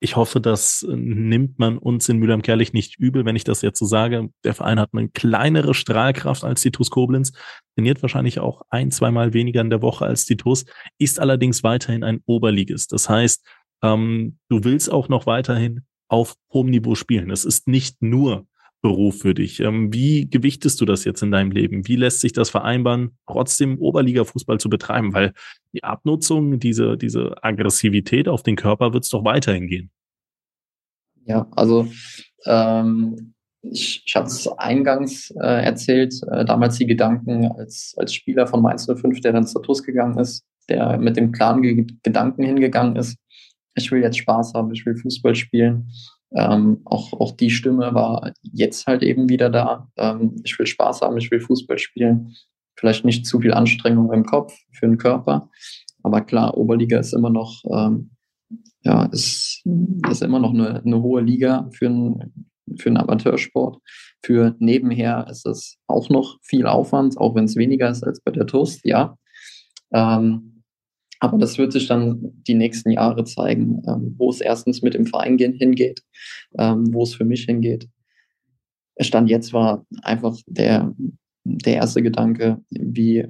[0.00, 3.86] ich hoffe, das nimmt man uns in Mülheim-Kerlich nicht übel, wenn ich das jetzt so
[3.86, 4.28] sage.
[4.44, 7.32] Der Verein hat eine kleinere Strahlkraft als die TuS Koblenz,
[7.74, 10.66] trainiert wahrscheinlich auch ein, zweimal weniger in der Woche als die TuS,
[10.98, 12.92] ist allerdings weiterhin ein Oberligist.
[12.92, 13.44] Das heißt,
[13.82, 17.30] ähm, du willst auch noch weiterhin auf hohem Niveau spielen.
[17.30, 18.46] Es ist nicht nur
[18.80, 19.60] Beruf für dich.
[19.60, 21.86] Ähm, wie gewichtest du das jetzt in deinem Leben?
[21.88, 25.12] Wie lässt sich das vereinbaren, trotzdem Oberliga-Fußball zu betreiben?
[25.14, 25.32] Weil
[25.72, 29.90] die Abnutzung, diese, diese Aggressivität auf den Körper wird es doch weiterhin gehen.
[31.24, 31.88] Ja, also
[32.46, 38.46] ähm, ich, ich hatte es eingangs äh, erzählt, äh, damals die Gedanken als, als Spieler
[38.46, 41.62] von Mainz 05, der dann zur TUS gegangen ist, der mit dem klaren
[42.02, 43.18] Gedanken hingegangen ist,
[43.74, 45.90] ich will jetzt Spaß haben, ich will Fußball spielen.
[46.34, 49.88] Ähm, auch, auch die Stimme war jetzt halt eben wieder da.
[49.96, 52.34] Ähm, ich will Spaß haben, ich will Fußball spielen.
[52.76, 55.50] Vielleicht nicht zu viel Anstrengung im Kopf für den Körper.
[56.02, 58.10] Aber klar, Oberliga ist immer noch, ähm,
[58.82, 59.62] ja, ist,
[60.10, 63.78] ist immer noch eine, eine hohe Liga für einen, für einen Amateursport.
[64.22, 68.30] Für nebenher ist es auch noch viel Aufwand, auch wenn es weniger ist als bei
[68.30, 69.16] der Toast, ja.
[69.92, 70.57] Ähm,
[71.20, 75.06] aber das wird sich dann die nächsten Jahre zeigen, ähm, wo es erstens mit dem
[75.06, 76.02] Verein gehen, hingeht,
[76.58, 77.88] ähm, wo es für mich hingeht.
[79.00, 80.94] Stand jetzt war einfach der,
[81.44, 83.26] der erste Gedanke, wie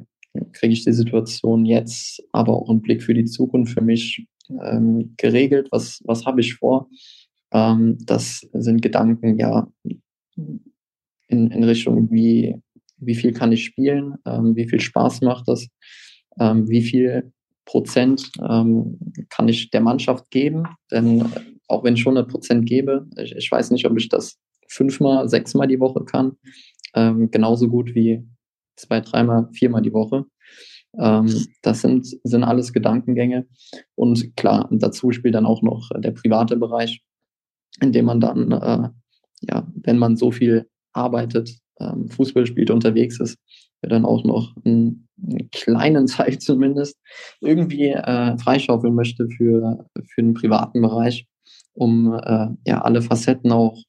[0.53, 4.27] kriege ich die Situation jetzt, aber auch einen Blick für die Zukunft für mich
[4.63, 6.89] ähm, geregelt, was, was habe ich vor.
[7.53, 9.69] Ähm, das sind Gedanken, ja,
[10.35, 12.57] in, in Richtung, wie,
[12.97, 15.69] wie viel kann ich spielen, ähm, wie viel Spaß macht das,
[16.41, 17.33] ähm, wie viel
[17.69, 18.99] Prozent ähm,
[19.29, 20.65] kann ich der Mannschaft geben.
[20.91, 21.31] Denn
[21.69, 24.39] auch wenn ich 100 Prozent gebe, ich, ich, weiß nicht, ob ich das
[24.69, 26.33] fünfmal, sechsmal die Woche kann.
[26.95, 28.27] Ähm, genauso gut wie
[28.77, 30.25] zwei, dreimal, viermal die Woche.
[30.99, 33.47] Ähm, das sind, sind alles Gedankengänge.
[33.95, 37.03] Und klar, dazu spielt dann auch noch der private Bereich,
[37.83, 38.89] in dem man dann, äh,
[39.43, 41.51] ja, wenn man so viel arbeitet,
[41.81, 43.37] ähm, Fußball spielt, unterwegs ist,
[43.83, 46.99] dann auch noch einen, einen kleinen Teil zumindest
[47.41, 51.27] irgendwie äh, freischaufeln möchte für, für den privaten Bereich,
[51.75, 53.83] um äh, ja alle Facetten auch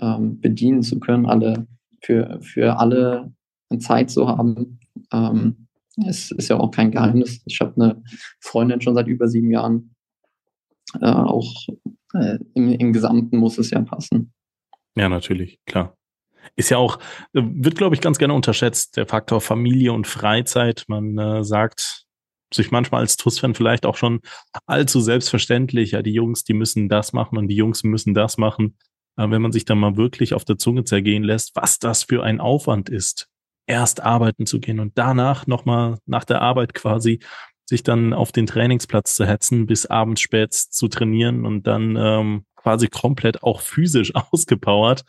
[0.00, 1.66] ähm, bedienen zu können, alle
[2.02, 3.32] für, für alle
[3.78, 4.80] Zeit zu haben.
[5.12, 5.68] Ähm,
[6.06, 7.42] es ist ja auch kein Geheimnis.
[7.46, 8.02] Ich habe eine
[8.40, 9.94] Freundin schon seit über sieben Jahren.
[11.00, 11.66] Äh, auch
[12.14, 14.32] äh, im, im Gesamten muss es ja passen.
[14.96, 15.96] Ja, natürlich, klar.
[16.56, 16.98] Ist ja auch,
[17.32, 20.84] äh, wird, glaube ich, ganz gerne unterschätzt, der Faktor Familie und Freizeit.
[20.88, 22.06] Man äh, sagt
[22.52, 24.20] sich manchmal als TUS-Fan vielleicht auch schon
[24.66, 28.76] allzu selbstverständlich, ja, die Jungs, die müssen das machen und die Jungs müssen das machen.
[29.16, 32.22] Aber wenn man sich dann mal wirklich auf der Zunge zergehen lässt, was das für
[32.24, 33.28] ein Aufwand ist,
[33.66, 37.20] erst arbeiten zu gehen und danach nochmal nach der Arbeit quasi
[37.68, 42.44] sich dann auf den Trainingsplatz zu hetzen, bis abends spät zu trainieren und dann ähm,
[42.56, 45.04] quasi komplett auch physisch ausgepowert,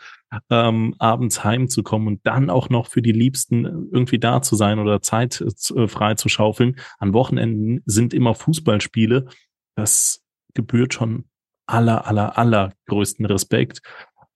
[0.49, 5.01] ähm, abends heimzukommen und dann auch noch für die Liebsten irgendwie da zu sein oder
[5.01, 6.77] Zeit äh, frei zu schaufeln.
[6.99, 9.27] An Wochenenden sind immer Fußballspiele.
[9.75, 10.23] Das
[10.53, 11.25] gebührt schon
[11.65, 13.81] aller, aller, aller größten Respekt.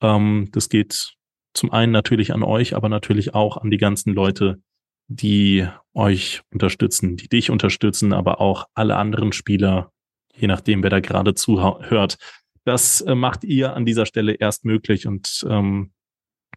[0.01, 1.15] Ähm, das geht
[1.53, 4.61] zum einen natürlich an euch, aber natürlich auch an die ganzen Leute,
[5.07, 9.91] die euch unterstützen, die dich unterstützen, aber auch alle anderen Spieler,
[10.33, 12.17] je nachdem, wer da gerade zuhört.
[12.65, 15.91] Das äh, macht ihr an dieser Stelle erst möglich und ähm,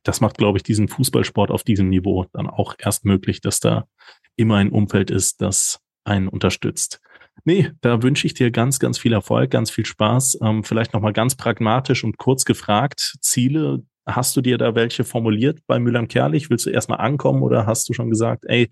[0.03, 3.87] das macht, glaube ich, diesen Fußballsport auf diesem Niveau dann auch erst möglich, dass da
[4.37, 7.01] immer ein Umfeld ist, das einen unterstützt.
[7.45, 10.39] Nee, da wünsche ich dir ganz, ganz viel Erfolg, ganz viel Spaß.
[10.43, 15.61] Ähm, vielleicht nochmal ganz pragmatisch und kurz gefragt, Ziele, hast du dir da welche formuliert
[15.67, 16.51] bei Müllern Kerlich?
[16.51, 18.69] Willst du erstmal ankommen oder hast du schon gesagt, ey,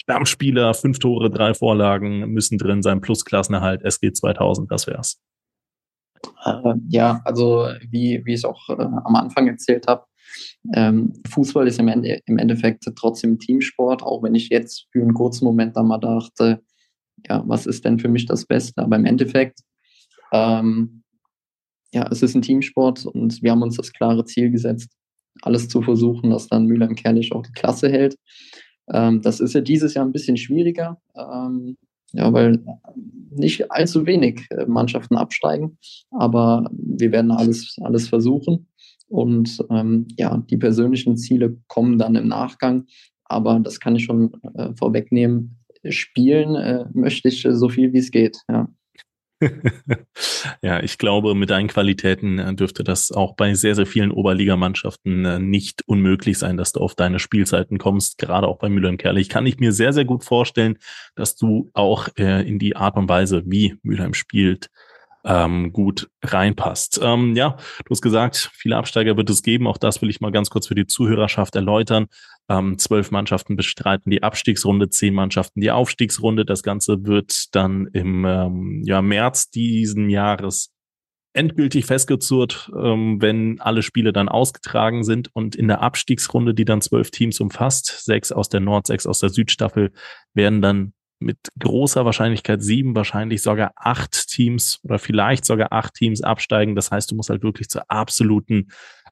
[0.00, 5.20] Stammspieler, fünf Tore, drei Vorlagen müssen drin sein, plus Klassenerhalt, SG 2000, das wär's.
[6.44, 10.04] Äh, ja, also wie, wie ich auch äh, am Anfang erzählt habe,
[10.74, 15.14] ähm, Fußball ist im, Ende, im Endeffekt trotzdem Teamsport, auch wenn ich jetzt für einen
[15.14, 16.62] kurzen Moment da mal dachte,
[17.28, 18.82] ja, was ist denn für mich das Beste?
[18.82, 19.60] Aber im Endeffekt,
[20.32, 21.02] ähm,
[21.92, 24.90] ja, es ist ein Teamsport und wir haben uns das klare Ziel gesetzt,
[25.42, 28.16] alles zu versuchen, dass dann Müller Kerlich auch die Klasse hält.
[28.92, 31.00] Ähm, das ist ja dieses Jahr ein bisschen schwieriger.
[31.16, 31.76] Ähm,
[32.12, 32.64] ja, weil
[33.30, 35.78] nicht allzu wenig äh, Mannschaften absteigen,
[36.10, 38.68] aber wir werden alles, alles versuchen.
[39.08, 42.86] Und ähm, ja, die persönlichen Ziele kommen dann im Nachgang,
[43.24, 45.58] aber das kann ich schon äh, vorwegnehmen.
[45.88, 48.38] Spielen äh, möchte ich so viel wie es geht.
[48.50, 48.68] Ja.
[50.62, 55.24] ja, ich glaube, mit deinen Qualitäten äh, dürfte das auch bei sehr, sehr vielen Oberligamannschaften
[55.24, 58.18] äh, nicht unmöglich sein, dass du auf deine Spielzeiten kommst.
[58.18, 60.78] Gerade auch bei Müller und Kerlich kann ich mir sehr, sehr gut vorstellen,
[61.14, 64.68] dass du auch äh, in die Art und Weise, wie Mülheim spielt,
[65.24, 67.00] ähm, gut reinpasst.
[67.02, 69.66] Ähm, ja, du hast gesagt, viele Absteiger wird es geben.
[69.66, 72.06] Auch das will ich mal ganz kurz für die Zuhörerschaft erläutern.
[72.50, 76.44] Ähm, zwölf Mannschaften bestreiten die Abstiegsrunde, zehn Mannschaften die Aufstiegsrunde.
[76.44, 80.70] Das Ganze wird dann im ähm, ja, März diesen Jahres
[81.34, 86.80] endgültig festgezurrt, ähm, wenn alle Spiele dann ausgetragen sind und in der Abstiegsrunde, die dann
[86.80, 89.92] zwölf Teams umfasst, sechs aus der Nord, sechs aus der Südstaffel,
[90.34, 96.22] werden dann mit großer Wahrscheinlichkeit sieben, wahrscheinlich sogar acht Teams oder vielleicht sogar acht Teams
[96.22, 96.76] absteigen.
[96.76, 98.68] Das heißt, du musst halt wirklich zur absoluten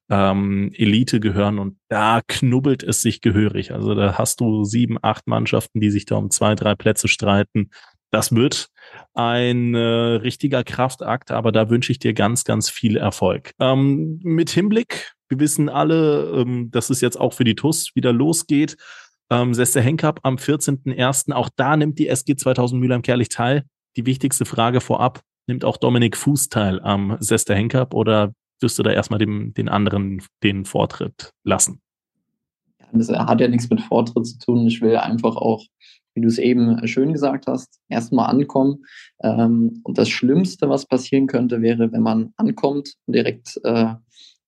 [0.09, 3.73] ähm, Elite gehören und da knubbelt es sich gehörig.
[3.73, 7.71] Also da hast du sieben, acht Mannschaften, die sich da um zwei, drei Plätze streiten.
[8.13, 8.69] das wird
[9.15, 13.53] ein äh, richtiger Kraftakt, aber da wünsche ich dir ganz, ganz viel Erfolg.
[13.61, 18.13] Ähm, mit Hinblick, wir wissen alle, ähm, dass es jetzt auch für die TUS wieder
[18.13, 18.77] losgeht.
[19.29, 21.33] Ähm, Sester Henkap am 14.01.
[21.33, 23.65] Auch da nimmt die SG 2000 Mülheim-Kerlich teil.
[23.97, 28.83] Die wichtigste Frage vorab, nimmt auch Dominik Fuß teil am Sester Henkap oder wirst du
[28.83, 31.81] da erstmal dem, den anderen den Vortritt lassen?
[32.93, 34.67] Das hat ja nichts mit Vortritt zu tun.
[34.67, 35.65] Ich will einfach auch,
[36.15, 38.85] wie du es eben schön gesagt hast, erstmal ankommen.
[39.23, 43.95] Ähm, und das Schlimmste, was passieren könnte, wäre, wenn man ankommt und direkt äh,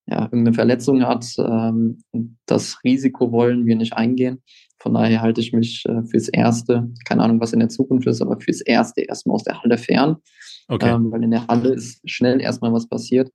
[0.09, 1.25] ja, irgendeine Verletzung hat.
[1.37, 2.01] Ähm,
[2.45, 4.41] das Risiko wollen wir nicht eingehen.
[4.81, 8.21] Von daher halte ich mich äh, fürs Erste, keine Ahnung, was in der Zukunft ist,
[8.21, 10.17] aber fürs Erste erstmal aus der Halle fern.
[10.67, 10.89] Okay.
[10.89, 13.29] Ähm, weil in der Halle ist schnell erstmal was passiert.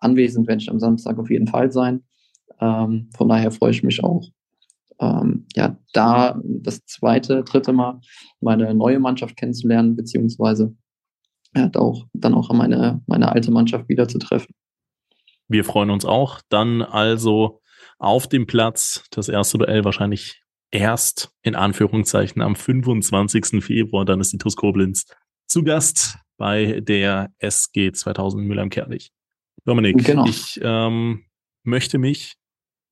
[0.00, 2.04] Anwesend werde ich am Samstag auf jeden Fall sein.
[2.60, 4.28] Ähm, von daher freue ich mich auch,
[5.00, 8.00] ähm, ja, da das zweite, dritte Mal
[8.40, 10.76] meine neue Mannschaft kennenzulernen, beziehungsweise
[11.56, 14.54] ja, auch, dann auch meine, meine alte Mannschaft wieder zu treffen.
[15.48, 16.40] Wir freuen uns auch.
[16.48, 17.60] Dann also
[17.98, 23.64] auf dem Platz das erste Duell wahrscheinlich erst in Anführungszeichen am 25.
[23.64, 24.04] Februar.
[24.04, 25.06] Dann ist die TuS Koblenz
[25.48, 29.12] zu Gast bei der SG 2000 Mülheim-Kerlich.
[29.64, 30.26] Dominik, genau.
[30.26, 31.24] ich ähm,
[31.62, 32.34] möchte mich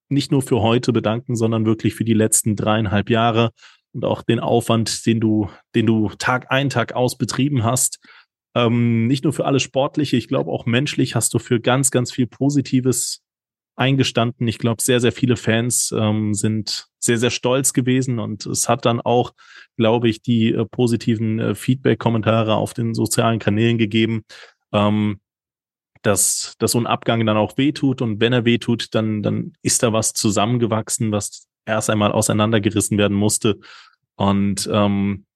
[0.08, 3.50] nicht nur für heute bedanken, sondern wirklich für die letzten dreieinhalb Jahre
[3.92, 7.98] und auch den Aufwand, den du, den du Tag ein, Tag aus betrieben hast.
[8.54, 12.12] Ähm, nicht nur für alles Sportliche, ich glaube auch menschlich hast du für ganz, ganz
[12.12, 13.22] viel Positives
[13.76, 14.48] eingestanden.
[14.48, 18.84] Ich glaube, sehr, sehr viele Fans ähm, sind sehr, sehr stolz gewesen und es hat
[18.84, 19.32] dann auch,
[19.76, 24.24] glaube ich, die äh, positiven äh, Feedback-Kommentare auf den sozialen Kanälen gegeben.
[24.72, 25.20] Ähm,
[26.02, 29.82] dass, dass so ein Abgang dann auch wehtut und wenn er wehtut, dann, dann ist
[29.82, 33.58] da was zusammengewachsen, was erst einmal auseinandergerissen werden musste.
[34.16, 35.26] Und ähm,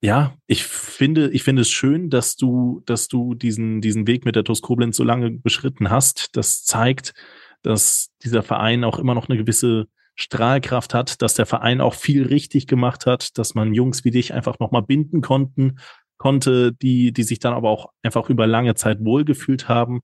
[0.00, 4.34] ja, ich finde, ich finde es schön, dass du, dass du diesen, diesen Weg mit
[4.34, 6.30] der TuS Koblenz so lange beschritten hast.
[6.36, 7.14] Das zeigt,
[7.62, 12.26] dass dieser Verein auch immer noch eine gewisse Strahlkraft hat, dass der Verein auch viel
[12.26, 15.78] richtig gemacht hat, dass man Jungs wie dich einfach nochmal binden konnten,
[16.22, 20.02] konnte, die, die sich dann aber auch einfach über lange Zeit wohlgefühlt haben.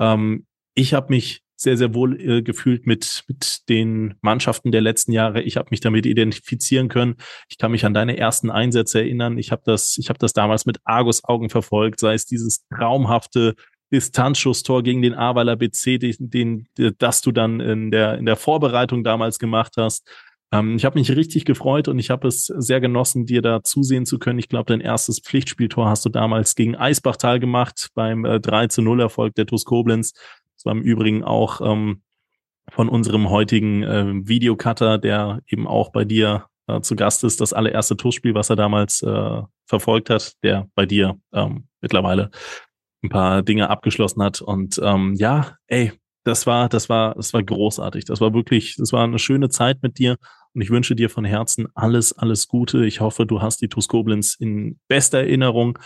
[0.00, 5.12] Ähm, ich habe mich sehr, sehr wohl äh, gefühlt mit, mit den Mannschaften der letzten
[5.12, 5.42] Jahre.
[5.42, 7.16] Ich habe mich damit identifizieren können.
[7.50, 9.36] Ich kann mich an deine ersten Einsätze erinnern.
[9.36, 13.54] Ich habe das, ich habe das damals mit Argus Augen verfolgt, sei es dieses traumhafte
[13.92, 19.04] Distanzschusstor gegen den Aweiler BC, den, den, das du dann in der, in der Vorbereitung
[19.04, 20.08] damals gemacht hast.
[20.52, 24.06] Ähm, ich habe mich richtig gefreut und ich habe es sehr genossen, dir da zusehen
[24.06, 24.38] zu können.
[24.38, 28.82] Ich glaube, dein erstes Pflichtspieltor hast du damals gegen Eisbachtal gemacht beim äh, 3 zu
[28.82, 30.12] 0 Erfolg der TuS Koblenz.
[30.56, 32.02] Das war im Übrigen auch ähm,
[32.70, 37.52] von unserem heutigen äh, Videocutter, der eben auch bei dir äh, zu Gast ist, das
[37.52, 42.30] allererste TuS-Spiel, was er damals äh, verfolgt hat, der bei dir ähm, mittlerweile
[43.02, 44.40] ein paar Dinge abgeschlossen hat.
[44.40, 45.92] Und ähm, ja, ey,
[46.28, 48.04] das war, das war, das war großartig.
[48.04, 50.16] Das war wirklich, das war eine schöne Zeit mit dir.
[50.54, 52.84] Und ich wünsche dir von Herzen alles, alles Gute.
[52.84, 55.78] Ich hoffe, du hast die TuS Koblenz in bester Erinnerung.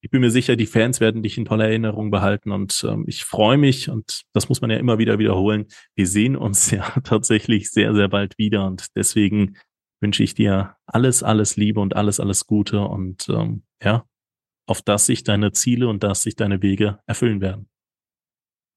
[0.00, 3.24] Ich bin mir sicher, die Fans werden dich in toller Erinnerung behalten und ähm, ich
[3.24, 5.66] freue mich und das muss man ja immer wieder wiederholen.
[5.94, 9.56] Wir sehen uns ja tatsächlich sehr, sehr bald wieder und deswegen
[10.00, 14.04] wünsche ich dir alles, alles Liebe und alles, alles Gute und ähm, ja,
[14.66, 17.68] auf das sich deine Ziele und dass sich deine Wege erfüllen werden.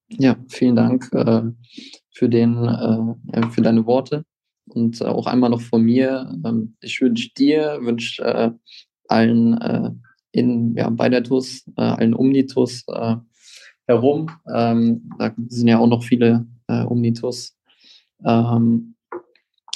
[0.09, 1.41] Ja, vielen Dank äh,
[2.11, 4.23] für, den, äh, für deine Worte.
[4.69, 6.31] Und äh, auch einmal noch von mir.
[6.45, 8.51] Ähm, ich wünsche dir, wünsche äh,
[9.07, 9.91] allen äh,
[10.31, 12.85] in, ja, bei der TUS, äh, allen Omnitus
[13.87, 14.29] herum.
[14.53, 17.55] Ähm, da sind ja auch noch viele Omnitus.
[18.25, 18.95] Ähm,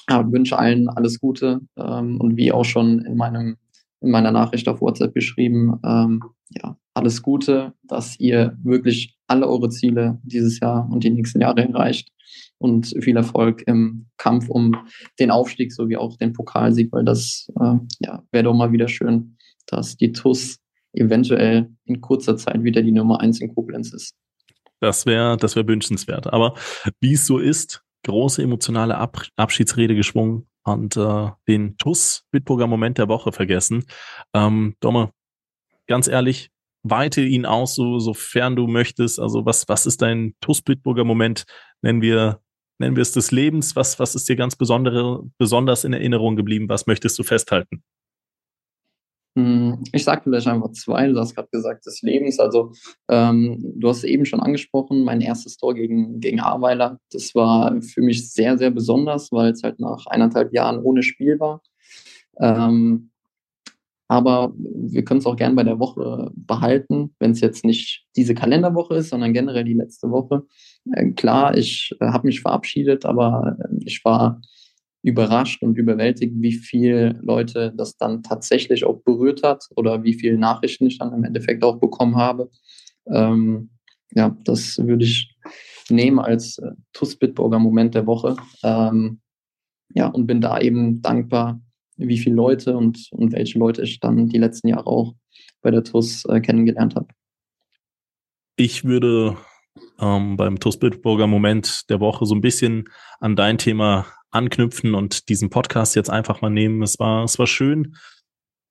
[0.09, 3.57] ja, wünsche allen alles Gute ähm, und wie auch schon in meinem
[4.01, 9.69] in meiner Nachricht auf WhatsApp geschrieben, ähm, ja, alles Gute, dass ihr wirklich alle eure
[9.69, 12.11] Ziele dieses Jahr und die nächsten Jahre erreicht
[12.57, 14.75] und viel Erfolg im Kampf um
[15.19, 19.37] den Aufstieg sowie auch den Pokalsieg, weil das äh, ja, wäre doch mal wieder schön,
[19.65, 20.59] dass die TUS
[20.93, 24.15] eventuell in kurzer Zeit wieder die Nummer eins in Koblenz ist.
[24.79, 26.31] Das wäre das wäre wünschenswert.
[26.31, 26.55] Aber
[27.01, 32.97] wie es so ist, große emotionale Ab Abschiedsrede geschwungen und äh, den TUS Bitburger Moment
[32.97, 33.85] der Woche vergessen.
[34.33, 35.11] Ähm, Domme,
[35.87, 36.51] ganz ehrlich,
[36.83, 39.19] weite ihn aus, so, sofern du möchtest.
[39.19, 41.45] Also was, was ist dein TUS Bitburger Moment?
[41.81, 42.41] Nennen wir,
[42.79, 43.75] nennen wir es des Lebens.
[43.75, 46.69] Was, was ist dir ganz besondere, besonders in Erinnerung geblieben?
[46.69, 47.83] Was möchtest du festhalten?
[49.37, 51.07] Hm, ich sage vielleicht einfach zwei.
[51.07, 52.39] Du hast gerade gesagt, des Lebens.
[52.39, 52.71] Also,
[53.09, 56.99] ähm, du hast eben schon angesprochen, mein erstes Tor gegen, gegen Ahrweiler.
[57.11, 61.39] Das war für mich sehr, sehr besonders, weil es halt nach eineinhalb Jahren ohne Spiel
[61.39, 61.61] war.
[62.39, 63.11] Ähm,
[64.09, 68.33] aber wir können es auch gern bei der Woche behalten, wenn es jetzt nicht diese
[68.33, 70.47] Kalenderwoche ist, sondern generell die letzte Woche.
[70.91, 74.41] Äh, klar, ich äh, habe mich verabschiedet, aber äh, ich war
[75.03, 80.39] überrascht und überwältigt, wie viele Leute das dann tatsächlich auch berührt hat oder wie viele
[80.39, 82.49] Nachrichten ich dann im Endeffekt auch bekommen habe.
[83.05, 83.69] Ähm,
[84.11, 85.35] ja, das würde ich
[85.89, 88.37] nehmen als äh, TUS Bitburger Moment der Woche.
[88.63, 89.21] Ähm,
[89.93, 91.61] ja, und bin da eben dankbar,
[91.99, 95.13] wie viele Leute und, und welche Leute ich dann die letzten Jahre auch
[95.61, 97.07] bei der TUS äh, kennengelernt habe.
[98.55, 99.37] Ich würde
[99.99, 102.89] ähm, beim TUS Bitburger Moment der Woche so ein bisschen
[103.19, 106.81] an dein Thema anknüpfen und diesen Podcast jetzt einfach mal nehmen.
[106.81, 107.95] Es war, es war schön,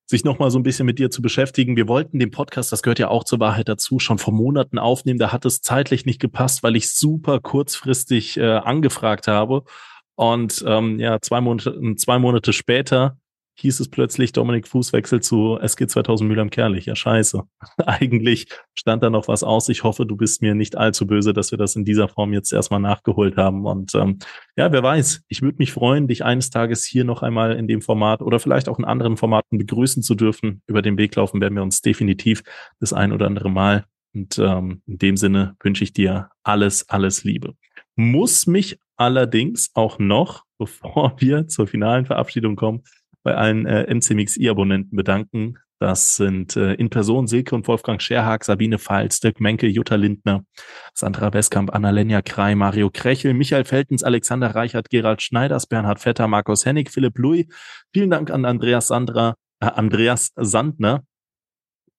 [0.07, 1.77] sich nochmal so ein bisschen mit dir zu beschäftigen.
[1.77, 5.19] Wir wollten den Podcast, das gehört ja auch zur Wahrheit dazu, schon vor Monaten aufnehmen.
[5.19, 9.65] Da hat es zeitlich nicht gepasst, weil ich super kurzfristig äh, angefragt habe.
[10.19, 13.17] Und ähm, ja, zwei Monate, zwei Monate später
[13.55, 16.87] hieß es plötzlich, Dominik Fußwechsel zu SG 2000 Mülheim-Kerlich.
[16.87, 17.45] Ja, scheiße.
[17.87, 19.69] Eigentlich stand da noch was aus.
[19.69, 22.53] Ich hoffe, du bist mir nicht allzu böse, dass wir das in dieser Form jetzt
[22.53, 23.65] erstmal nachgeholt haben.
[23.65, 24.19] Und ähm,
[24.57, 27.81] ja, wer weiß, ich würde mich freuen, dich eines Tages hier noch einmal in dem
[27.81, 30.63] Format oder vielleicht auch in anderen Formaten begrüßen zu dürfen.
[30.67, 32.43] Über den Weg laufen werden wir uns definitiv
[32.81, 33.85] das ein oder andere Mal.
[34.15, 37.55] Und ähm, in dem Sinne wünsche ich dir alles, alles Liebe.
[37.95, 42.83] Muss mich allerdings auch noch, bevor wir zur finalen Verabschiedung kommen,
[43.23, 45.59] bei allen äh, MCMXI-Abonnenten bedanken.
[45.81, 50.45] Das sind äh, in Person Silke und Wolfgang Scherhag, Sabine Pfalz, Dirk Menke, Jutta Lindner,
[50.93, 56.67] Sandra Westkamp, Annalenja Krei, Mario Krechel, Michael Feltens, Alexander Reichert, Gerald Schneiders, Bernhard Vetter, Markus
[56.67, 57.47] Hennig, Philipp Louis.
[57.93, 61.05] Vielen Dank an Andreas Sandra, äh, Andreas Sandner,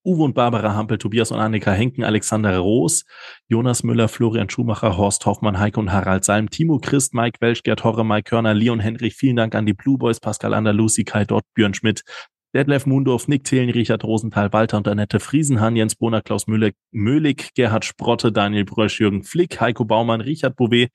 [0.10, 3.06] Uwe und Barbara Hampel, Tobias und Annika Henken, Alexander Roos,
[3.48, 7.84] Jonas Müller, Florian Schumacher, Horst Hoffmann, Heike und Harald Salm, Timo Christ, Mike Welsch, Gerd
[7.84, 9.14] Horre, Mike Körner, Leon Henrich.
[9.14, 12.04] Vielen Dank an die Blue Boys, Pascal Andalusi, Kai Dott, Björn Schmidt,
[12.56, 17.86] Detlef Mundorf, Nick Thelen, Richard Rosenthal, Walter und Annette Friesenhahn, Jens Bohner, Klaus Möhlig, Gerhard
[17.86, 20.90] Sprotte, Daniel Brösch, Jürgen Flick, Heiko Baumann, Richard Bouvet,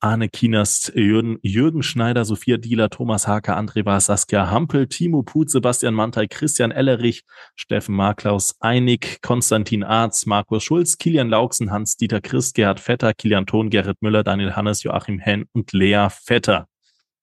[0.00, 5.50] Arne Kienast, Jürgen, Jürgen Schneider, Sophia Dieler, Thomas Hake, André War, Saskia Hampel, Timo Put,
[5.50, 7.24] Sebastian Mantei, Christian Ellerich,
[7.56, 13.70] Steffen Marklaus, Einig, Konstantin Arz, Markus Schulz, Kilian Lauksen, Hans-Dieter Christ, Gerhard Vetter, Kilian Thon,
[13.70, 16.68] Gerrit Müller, Daniel Hannes, Joachim Henn und Lea Vetter.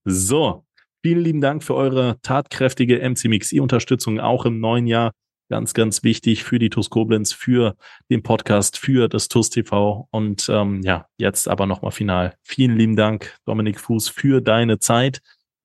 [0.04, 0.66] So,
[1.02, 5.14] vielen lieben Dank für eure tatkräftige MC-Mixi-Unterstützung auch im neuen Jahr.
[5.56, 7.78] Ganz, ganz wichtig für die TUS Koblenz, für
[8.10, 10.06] den Podcast, für das TUS TV.
[10.12, 12.36] Und ähm, ja, jetzt aber nochmal final.
[12.44, 15.22] Vielen lieben Dank, Dominik Fuß, für deine Zeit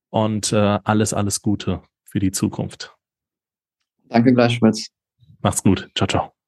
[0.08, 2.94] und äh, alles, alles Gute für die Zukunft.
[4.08, 4.92] Danke gleichfalls.
[5.40, 5.90] Macht's gut.
[5.96, 6.39] Ciao, ciao.